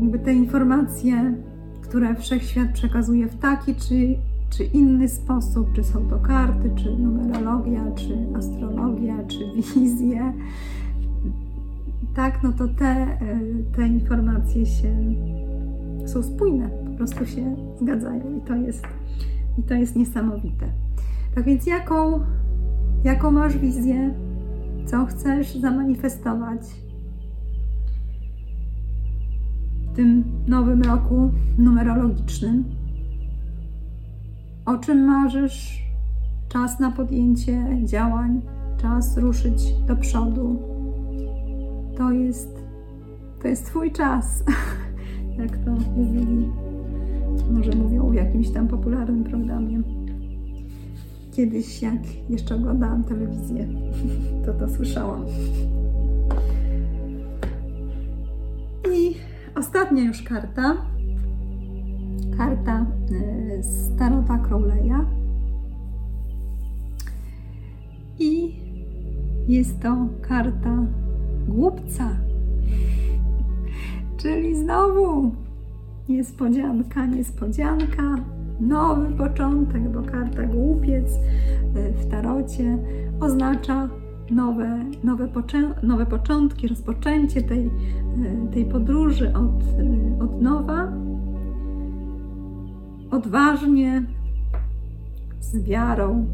jakby 0.00 0.18
te 0.18 0.32
informacje, 0.32 1.34
które 1.82 2.14
wszechświat 2.14 2.72
przekazuje 2.72 3.28
w 3.28 3.36
taki 3.38 3.74
czy, 3.74 4.16
czy 4.50 4.64
inny 4.64 5.08
sposób, 5.08 5.72
czy 5.72 5.84
są 5.84 6.08
to 6.08 6.18
karty, 6.18 6.70
czy 6.76 6.98
numerologia, 6.98 7.90
czy 7.94 8.36
astrologia, 8.36 9.16
czy 9.28 9.38
wizje, 9.74 10.32
tak, 12.14 12.42
no 12.42 12.52
to 12.52 12.68
te, 12.68 13.18
te 13.76 13.86
informacje 13.86 14.66
się 14.66 14.96
są 16.06 16.22
spójne, 16.22 16.70
po 16.90 16.96
prostu 16.96 17.26
się 17.26 17.56
zgadzają 17.80 18.36
i 18.38 18.40
to 18.40 18.54
jest, 18.54 18.86
i 19.58 19.62
to 19.62 19.74
jest 19.74 19.96
niesamowite. 19.96 20.66
Tak 21.34 21.44
więc 21.44 21.66
jaką, 21.66 22.20
jaką 23.04 23.30
masz 23.30 23.58
wizję, 23.58 24.14
co 24.86 25.06
chcesz 25.06 25.54
zamanifestować 25.54 26.60
w 29.82 29.96
tym 29.96 30.24
nowym 30.46 30.82
roku 30.82 31.30
numerologicznym? 31.58 32.64
O 34.66 34.78
czym 34.78 35.04
marzysz? 35.04 35.82
Czas 36.48 36.80
na 36.80 36.90
podjęcie 36.90 37.78
działań, 37.84 38.40
czas 38.76 39.18
ruszyć 39.18 39.74
do 39.86 39.96
przodu. 39.96 40.62
To 41.96 42.12
jest, 42.12 42.64
to 43.42 43.48
jest 43.48 43.66
Twój 43.66 43.92
czas, 43.92 44.44
jak 45.38 45.58
to 45.58 45.70
mówili, 45.70 46.48
może 47.50 47.70
mówią 47.72 48.10
w 48.10 48.14
jakimś 48.14 48.50
tam 48.50 48.68
popularnym 48.68 49.24
programie. 49.24 49.99
Kiedyś, 51.40 51.82
jak 51.82 52.30
jeszcze 52.30 52.54
oglądałam 52.54 53.04
telewizję, 53.04 53.68
to 54.44 54.52
to 54.52 54.68
słyszałam. 54.68 55.24
I 58.92 59.14
ostatnia 59.54 60.02
już 60.02 60.22
karta. 60.22 60.76
Karta 62.36 62.86
e, 63.12 63.62
Starota 63.62 64.38
Crowleya. 64.38 65.06
I 68.18 68.56
jest 69.48 69.80
to 69.80 70.06
karta 70.22 70.76
głupca. 71.48 72.16
Czyli 74.16 74.56
znowu 74.56 75.34
niespodzianka, 76.08 77.06
niespodzianka, 77.06 78.16
nowy 78.60 79.16
początek, 79.16 79.88
bo 79.88 80.02
karta 80.02 80.42
głupiec 80.42 81.06
e, 81.74 81.92
w 81.92 82.06
tarocie 82.10 82.78
oznacza 83.20 83.88
nowe, 84.30 84.84
nowe, 85.04 85.28
nowe 85.82 86.06
początki, 86.06 86.68
rozpoczęcie 86.68 87.42
tej, 87.42 87.66
e, 87.66 88.52
tej 88.52 88.64
podróży 88.64 89.32
od, 89.32 89.62
e, 89.62 90.24
od 90.24 90.42
nowa, 90.42 90.92
odważnie, 93.10 94.02
z 95.40 95.62
wiarą, 95.62 96.26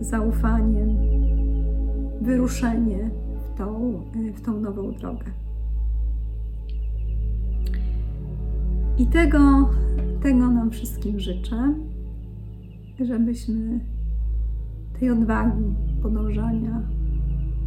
zaufaniem, 0.00 0.88
wyruszenie 2.20 3.10
w 3.40 3.58
tą, 3.58 4.00
w 4.34 4.40
tą 4.40 4.60
nową 4.60 4.92
drogę. 4.92 5.24
I 8.98 9.06
tego, 9.06 9.68
tego 10.22 10.50
nam 10.50 10.70
wszystkim 10.70 11.20
życzę, 11.20 11.74
żebyśmy 13.00 13.80
tej 15.00 15.10
odwagi 15.10 15.74
podążania 16.02 16.82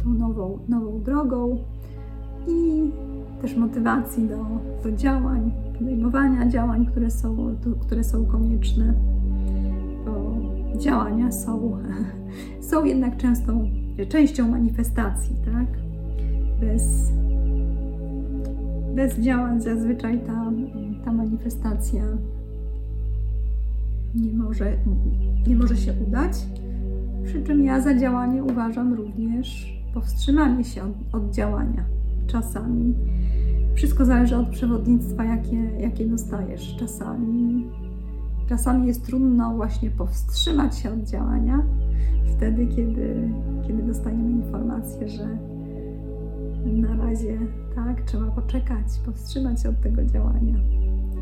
tą 0.02 0.10
nową, 0.10 0.58
nową 0.68 1.02
drogą 1.02 1.58
i 2.48 2.90
też 3.42 3.56
motywacji 3.56 4.28
do, 4.28 4.46
do 4.84 4.96
działań, 4.96 5.52
podejmowania 5.78 6.48
działań, 6.48 6.86
które 6.86 7.10
są, 7.10 7.56
które 7.80 8.04
są 8.04 8.26
konieczne, 8.26 8.94
bo 10.04 10.34
działania 10.78 11.32
są, 11.32 11.78
są 12.70 12.84
jednak 12.84 13.16
często 13.16 13.52
częścią 14.08 14.48
manifestacji, 14.48 15.36
tak? 15.44 15.66
Bez, 16.60 17.12
bez 18.94 19.18
działań 19.18 19.60
zazwyczaj 19.60 20.20
ta 20.26 20.50
ta 21.04 21.12
manifestacja 21.12 22.02
nie 24.14 24.32
może, 24.32 24.76
nie 25.46 25.56
może 25.56 25.76
się 25.76 25.92
udać. 26.08 26.32
Przy 27.24 27.42
czym 27.42 27.64
ja 27.64 27.80
za 27.80 27.98
działanie 27.98 28.44
uważam 28.44 28.94
również 28.94 29.76
powstrzymanie 29.94 30.64
się 30.64 30.82
od, 30.82 31.14
od 31.14 31.34
działania 31.34 31.84
czasami. 32.26 32.94
Wszystko 33.74 34.04
zależy 34.04 34.36
od 34.36 34.48
przewodnictwa, 34.48 35.24
jakie, 35.24 35.70
jakie 35.80 36.06
dostajesz. 36.06 36.76
Czasami, 36.78 37.66
czasami 38.48 38.86
jest 38.86 39.06
trudno 39.06 39.54
właśnie 39.56 39.90
powstrzymać 39.90 40.78
się 40.78 40.90
od 40.92 41.02
działania, 41.02 41.62
wtedy, 42.36 42.66
kiedy, 42.66 43.30
kiedy 43.66 43.82
dostajemy 43.82 44.30
informację, 44.30 45.08
że 45.08 45.28
na 46.66 46.96
razie 46.96 47.38
tak, 47.74 48.02
trzeba 48.02 48.30
poczekać, 48.30 48.86
powstrzymać 49.04 49.62
się 49.62 49.68
od 49.68 49.80
tego 49.80 50.04
działania 50.04 50.54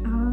a, 0.06 0.32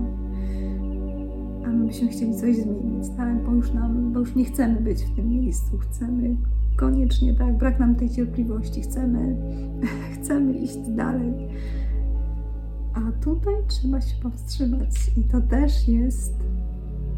a 1.66 1.70
my 1.70 1.88
byśmy 1.88 2.08
chcieli 2.08 2.36
coś 2.36 2.56
zmienić, 2.56 3.10
tak? 3.18 3.44
Bo 3.44 3.52
już, 3.52 3.74
nam, 3.74 4.14
bo 4.14 4.20
już 4.20 4.36
nie 4.36 4.46
chcemy 4.46 4.82
być 4.82 5.04
w 5.04 5.16
tym 5.16 5.30
miejscu, 5.30 5.78
chcemy 5.78 6.36
koniecznie, 6.76 7.34
tak? 7.34 7.58
Brak 7.58 7.80
nam 7.80 7.96
tej 7.96 8.10
cierpliwości, 8.10 8.82
chcemy, 8.82 9.36
chcemy 10.16 10.54
iść 10.54 10.78
dalej. 10.90 11.34
A 12.94 13.24
tutaj 13.24 13.54
trzeba 13.68 14.02
się 14.02 14.16
powstrzymać 14.24 15.12
i 15.18 15.24
to 15.24 15.42
też 15.42 15.88
jest, 15.88 16.34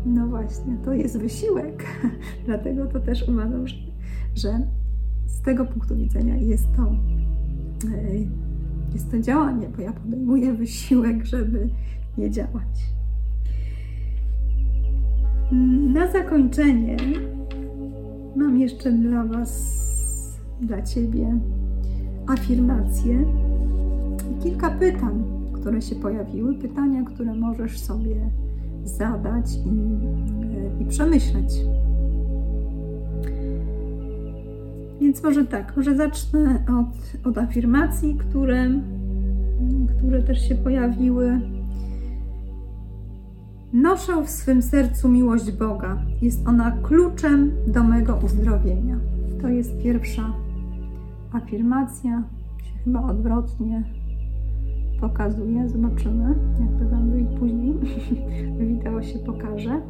no 0.06 0.28
właśnie, 0.28 0.78
to 0.86 0.94
jest 0.94 1.20
wysiłek. 1.20 1.84
Dlatego 2.46 2.86
to 2.86 3.00
też 3.00 3.30
uważam, 3.30 3.68
że, 3.68 3.76
że 4.36 4.68
z 5.26 5.42
tego 5.42 5.66
punktu 5.66 5.96
widzenia 5.96 6.36
jest 6.36 6.68
to, 6.76 6.96
jest 8.94 9.12
to 9.12 9.20
działanie, 9.20 9.70
bo 9.76 9.82
ja 9.82 9.94
podejmuję 9.94 10.54
wysiłek, 10.54 11.26
żeby 11.26 11.70
nie 12.18 12.32
działać. 12.32 12.97
Na 15.94 16.12
zakończenie 16.12 16.98
mam 18.36 18.60
jeszcze 18.60 18.92
dla 18.92 19.26
Was, 19.26 19.78
dla 20.62 20.82
Ciebie 20.82 21.40
afirmacje 22.28 23.26
i 24.32 24.44
kilka 24.44 24.70
pytań, 24.70 25.24
które 25.54 25.82
się 25.82 25.96
pojawiły, 25.96 26.56
pytania, 26.56 27.04
które 27.04 27.34
możesz 27.34 27.80
sobie 27.80 28.16
zadać 28.84 29.46
i, 29.56 30.84
i 30.84 30.86
przemyśleć. 30.86 31.54
Więc 35.02 35.24
może 35.24 35.46
tak, 35.46 35.78
może 35.78 35.96
zacznę 35.96 36.64
od, 36.80 37.28
od 37.28 37.38
afirmacji, 37.38 38.16
które, 38.16 38.70
które 39.98 40.24
też 40.24 40.50
się 40.50 40.56
pojawiły 40.56 41.42
Noszę 43.74 44.24
w 44.24 44.30
swym 44.30 44.62
sercu 44.62 45.10
miłość 45.10 45.52
Boga. 45.52 45.98
Jest 46.22 46.48
ona 46.48 46.72
kluczem 46.72 47.52
do 47.68 47.84
mego 47.84 48.20
uzdrowienia. 48.26 49.00
To 49.42 49.48
jest 49.48 49.78
pierwsza 49.84 50.34
afirmacja. 51.32 52.24
Się 52.64 52.74
chyba 52.86 53.04
odwrotnie 53.04 53.84
pokazuje. 55.02 55.70
Zobaczymy, 55.70 56.36
jak 56.60 56.80
to 56.80 56.90
tam 56.90 57.20
i 57.20 57.40
później 57.40 57.74
wideo 58.60 59.02
się 59.02 59.20
pokaże. 59.20 59.82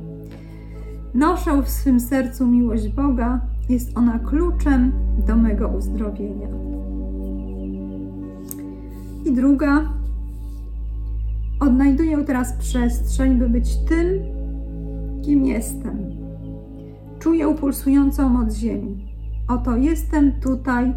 Noszę 1.13 1.61
w 1.63 1.69
swym 1.69 1.99
sercu 1.99 2.47
miłość 2.47 2.89
Boga. 2.89 3.41
Jest 3.69 3.97
ona 3.97 4.19
kluczem 4.19 4.91
do 5.27 5.35
mego 5.35 5.67
uzdrowienia. 5.67 6.47
I 9.25 9.33
druga 9.33 9.96
Odnajduję 11.59 12.23
teraz 12.23 12.53
przestrzeń, 12.53 13.37
by 13.37 13.49
być 13.49 13.77
tym, 13.77 14.07
kim 15.21 15.45
jestem. 15.45 15.99
Czuję 17.19 17.55
pulsującą 17.55 18.29
moc 18.29 18.55
ziemi. 18.55 19.07
Oto 19.47 19.77
jestem 19.77 20.39
tutaj 20.39 20.93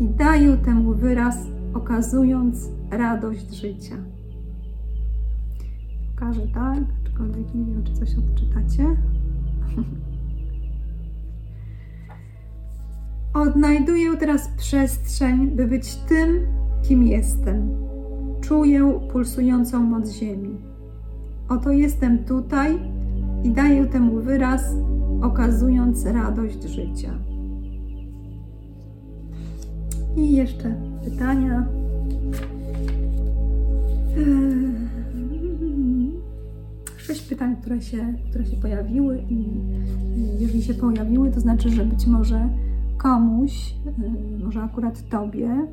i 0.00 0.08
daję 0.08 0.56
temu 0.56 0.94
wyraz, 0.94 1.38
okazując 1.74 2.68
radość 2.90 3.54
życia. 3.54 3.94
Pokażę 6.14 6.48
tak, 6.54 6.78
aczkolwiek 7.06 7.54
nie 7.54 7.64
wiem, 7.64 7.84
czy 7.84 7.92
coś 7.92 8.08
odczytacie. 8.14 8.86
Odnajduję 13.34 14.16
teraz 14.16 14.48
przestrzeń, 14.48 15.50
by 15.50 15.66
być 15.66 15.94
tym, 15.96 16.46
kim 16.82 17.02
jestem 17.02 17.91
Czuję 18.42 19.00
pulsującą 19.12 19.82
moc 19.82 20.12
ziemi. 20.12 20.56
Oto 21.48 21.70
jestem 21.70 22.24
tutaj 22.24 22.78
i 23.44 23.50
daję 23.50 23.86
temu 23.86 24.20
wyraz, 24.20 24.74
okazując 25.22 26.06
radość 26.06 26.62
życia. 26.62 27.14
I 30.16 30.32
jeszcze 30.32 30.74
pytania. 31.04 31.66
pytań, 37.32 37.56
które 37.56 37.82
się, 37.82 38.14
które 38.30 38.46
się 38.46 38.56
pojawiły 38.56 39.24
i 39.30 39.44
jeżeli 40.40 40.62
się 40.62 40.74
pojawiły, 40.74 41.30
to 41.30 41.40
znaczy, 41.40 41.70
że 41.70 41.84
być 41.84 42.06
może 42.06 42.48
komuś, 42.98 43.74
może 44.44 44.62
akurat 44.62 45.08
Tobie, 45.08 45.66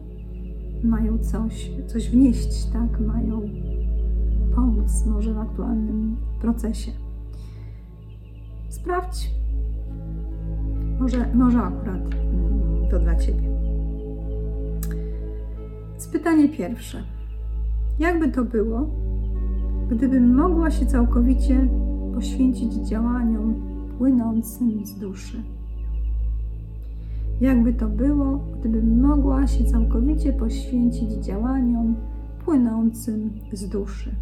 mają 0.83 1.17
coś, 1.17 1.71
coś 1.87 2.09
wnieść, 2.09 2.65
tak? 2.65 2.99
Mają 2.99 3.41
pomóc 4.55 5.05
może 5.05 5.33
w 5.33 5.37
aktualnym 5.37 6.15
procesie. 6.41 6.91
Sprawdź. 8.69 9.29
Może, 10.99 11.33
może 11.33 11.61
akurat 11.61 12.13
mm, 12.13 12.89
to 12.91 12.99
dla 12.99 13.15
Ciebie. 13.15 13.49
Pytanie 16.11 16.49
pierwsze. 16.49 17.03
Jakby 17.99 18.31
to 18.31 18.45
było, 18.45 18.89
gdybym 19.89 20.35
mogła 20.35 20.71
się 20.71 20.85
całkowicie 20.85 21.67
poświęcić 22.13 22.73
działaniom 22.73 23.55
płynącym 23.97 24.85
z 24.85 24.99
duszy? 24.99 25.43
Jakby 27.41 27.73
to 27.73 27.89
było, 27.89 28.45
gdybym 28.59 29.01
mogła 29.01 29.47
się 29.47 29.63
całkowicie 29.63 30.33
poświęcić 30.33 31.11
działaniom 31.11 31.95
płynącym 32.45 33.29
z 33.53 33.69
duszy? 33.69 34.15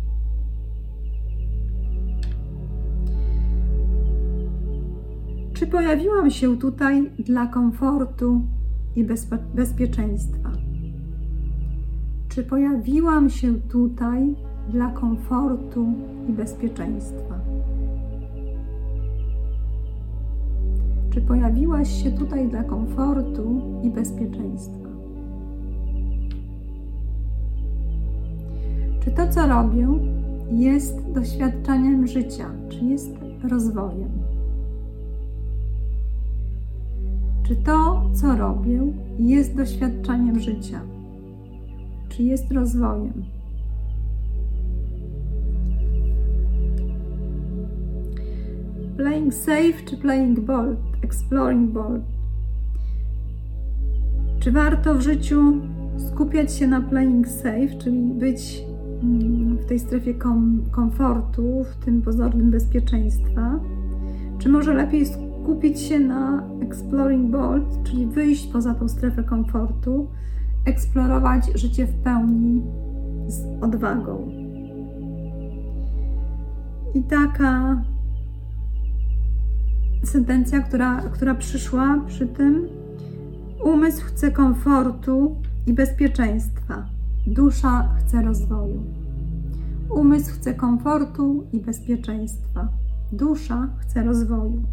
Czy 5.53 5.67
pojawiłam 5.67 6.31
się 6.31 6.57
tutaj 6.57 7.11
dla 7.19 7.47
komfortu 7.47 8.41
i 8.95 9.03
bezpie 9.03 9.37
bezpieczeństwa? 9.55 10.51
Czy 12.29 12.43
pojawiłam 12.43 13.29
się 13.29 13.53
tutaj 13.53 14.35
dla 14.69 14.91
komfortu 14.91 15.93
i 16.29 16.33
bezpieczeństwa? 16.33 17.36
Czy 21.17 21.21
pojawiłaś 21.21 22.03
się 22.03 22.11
tutaj 22.11 22.47
dla 22.47 22.63
komfortu 22.63 23.61
i 23.83 23.89
bezpieczeństwa? 23.89 24.89
Czy 28.99 29.11
to, 29.11 29.27
co 29.29 29.47
robię, 29.47 29.87
jest 30.51 31.11
doświadczeniem 31.11 32.07
życia, 32.07 32.51
czy 32.69 32.85
jest 32.85 33.11
rozwojem? 33.49 34.09
Czy 37.43 37.55
to, 37.55 38.09
co 38.13 38.35
robię, 38.35 38.81
jest 39.19 39.55
doświadczeniem 39.55 40.39
życia? 40.39 40.81
Czy 42.09 42.23
jest 42.23 42.51
rozwojem? 42.51 43.25
Playing 48.97 49.33
safe 49.33 49.85
czy 49.85 49.97
playing 49.97 50.39
bold? 50.39 50.86
Exploring 51.07 51.71
bold. 51.71 52.03
Czy 54.39 54.51
warto 54.51 54.95
w 54.95 55.01
życiu 55.01 55.53
skupiać 55.97 56.53
się 56.53 56.67
na 56.67 56.81
playing 56.81 57.27
safe, 57.27 57.77
czyli 57.79 58.13
być 58.13 58.63
mm, 59.03 59.57
w 59.57 59.65
tej 59.65 59.79
strefie 59.79 60.13
kom 60.13 60.63
komfortu, 60.71 61.63
w 61.63 61.85
tym 61.85 62.01
pozornym 62.01 62.51
bezpieczeństwa? 62.51 63.59
Czy 64.37 64.49
może 64.49 64.73
lepiej 64.73 65.05
skupić 65.05 65.79
się 65.79 65.99
na 65.99 66.43
exploring 66.61 67.31
bold, 67.31 67.83
czyli 67.83 68.05
wyjść 68.05 68.47
poza 68.47 68.73
tą 68.73 68.87
strefę 68.87 69.23
komfortu, 69.23 70.07
eksplorować 70.65 71.51
życie 71.55 71.85
w 71.85 71.93
pełni 71.93 72.61
z 73.27 73.63
odwagą? 73.63 74.31
I 76.93 77.03
taka 77.03 77.81
sentencja, 80.03 80.59
która, 80.59 81.01
która 81.01 81.35
przyszła 81.35 82.01
przy 82.07 82.27
tym, 82.27 82.67
umysł 83.63 84.05
chce 84.05 84.31
komfortu 84.31 85.35
i 85.67 85.73
bezpieczeństwa, 85.73 86.85
dusza 87.27 87.89
chce 87.99 88.21
rozwoju. 88.21 88.83
Umysł 89.89 90.33
chce 90.33 90.53
komfortu 90.53 91.43
i 91.53 91.59
bezpieczeństwa, 91.59 92.67
dusza 93.11 93.67
chce 93.77 94.03
rozwoju. 94.03 94.63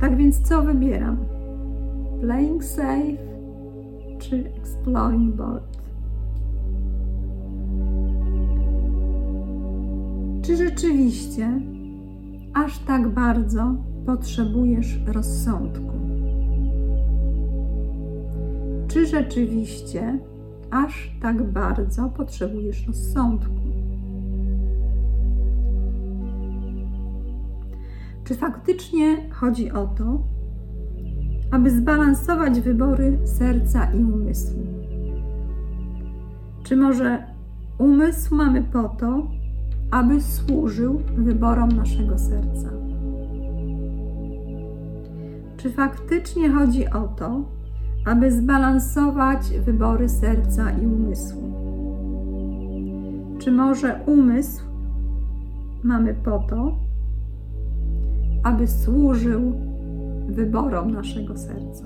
Tak 0.00 0.16
więc 0.16 0.40
co 0.40 0.62
wybieram? 0.62 1.16
Playing 2.20 2.64
safe 2.64 3.16
czy 4.18 4.52
exploring 4.56 5.34
bold? 5.34 5.80
Czy 10.42 10.56
rzeczywiście 10.56 11.60
aż 12.54 12.78
tak 12.78 13.08
bardzo 13.08 13.74
potrzebujesz 14.10 14.98
rozsądku? 15.06 15.92
Czy 18.88 19.06
rzeczywiście 19.06 20.18
aż 20.70 21.16
tak 21.22 21.42
bardzo 21.42 22.08
potrzebujesz 22.08 22.86
rozsądku? 22.86 23.54
Czy 28.24 28.34
faktycznie 28.34 29.30
chodzi 29.30 29.72
o 29.72 29.86
to, 29.86 30.22
aby 31.50 31.70
zbalansować 31.70 32.60
wybory 32.60 33.18
serca 33.24 33.92
i 33.92 34.04
umysłu? 34.04 34.62
Czy 36.62 36.76
może 36.76 37.24
umysł 37.78 38.34
mamy 38.34 38.62
po 38.62 38.88
to, 38.88 39.30
aby 39.90 40.20
służył 40.20 41.02
wyborom 41.16 41.68
naszego 41.68 42.18
serca? 42.18 42.89
Czy 45.62 45.70
faktycznie 45.70 46.50
chodzi 46.50 46.88
o 46.88 47.08
to, 47.08 47.44
aby 48.06 48.32
zbalansować 48.32 49.40
wybory 49.64 50.08
serca 50.08 50.70
i 50.70 50.86
umysłu? 50.86 51.42
Czy 53.38 53.52
może 53.52 54.00
umysł 54.06 54.64
mamy 55.82 56.14
po 56.14 56.38
to, 56.38 56.78
aby 58.42 58.68
służył 58.68 59.52
wyborom 60.28 60.90
naszego 60.90 61.36
serca. 61.36 61.84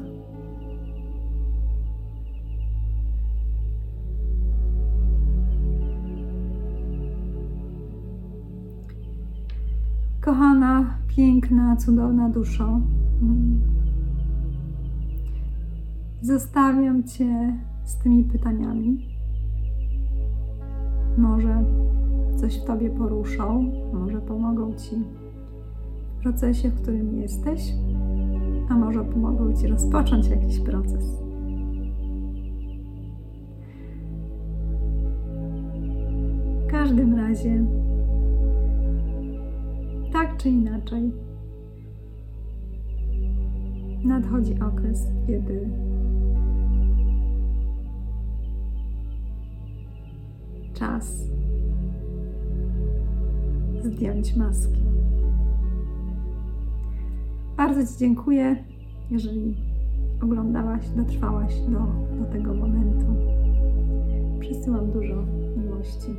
Kochana, 10.20 10.98
piękna, 11.16 11.76
cudowna 11.76 12.28
duszo, 12.28 12.80
zostawiam 16.22 17.04
Cię 17.04 17.58
z 17.84 17.96
tymi 17.96 18.24
pytaniami. 18.24 19.08
Może 21.18 21.64
coś 22.36 22.60
w 22.60 22.64
Tobie 22.64 22.90
poruszą, 22.90 23.72
może 23.92 24.20
pomogą 24.20 24.74
Ci 24.74 25.24
procesie, 26.24 26.68
w 26.68 26.82
którym 26.82 27.14
jesteś, 27.14 27.72
a 28.68 28.76
może 28.76 29.04
pomogą 29.04 29.52
Ci 29.52 29.66
rozpocząć 29.66 30.28
jakiś 30.28 30.60
proces. 30.60 31.22
W 36.62 36.70
każdym 36.70 37.14
razie, 37.14 37.64
tak 40.12 40.36
czy 40.36 40.48
inaczej, 40.48 41.12
nadchodzi 44.04 44.54
okres, 44.60 45.08
kiedy 45.26 45.68
czas 50.74 51.24
zdjąć 53.84 54.36
maski. 54.36 54.80
Bardzo 57.56 57.92
Ci 57.92 57.98
dziękuję, 57.98 58.64
jeżeli 59.10 59.56
oglądałaś, 60.22 60.88
dotrwałaś 60.88 61.60
do, 61.60 61.78
do 62.18 62.32
tego 62.32 62.54
momentu. 62.54 63.06
Przysyłam 64.40 64.90
dużo 64.90 65.14
miłości 65.56 66.14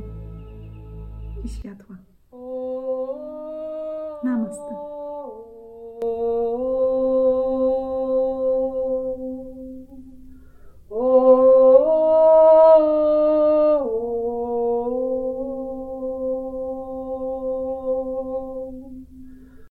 i 1.44 1.48
światła. 1.48 1.96
Namaste. 4.24 4.95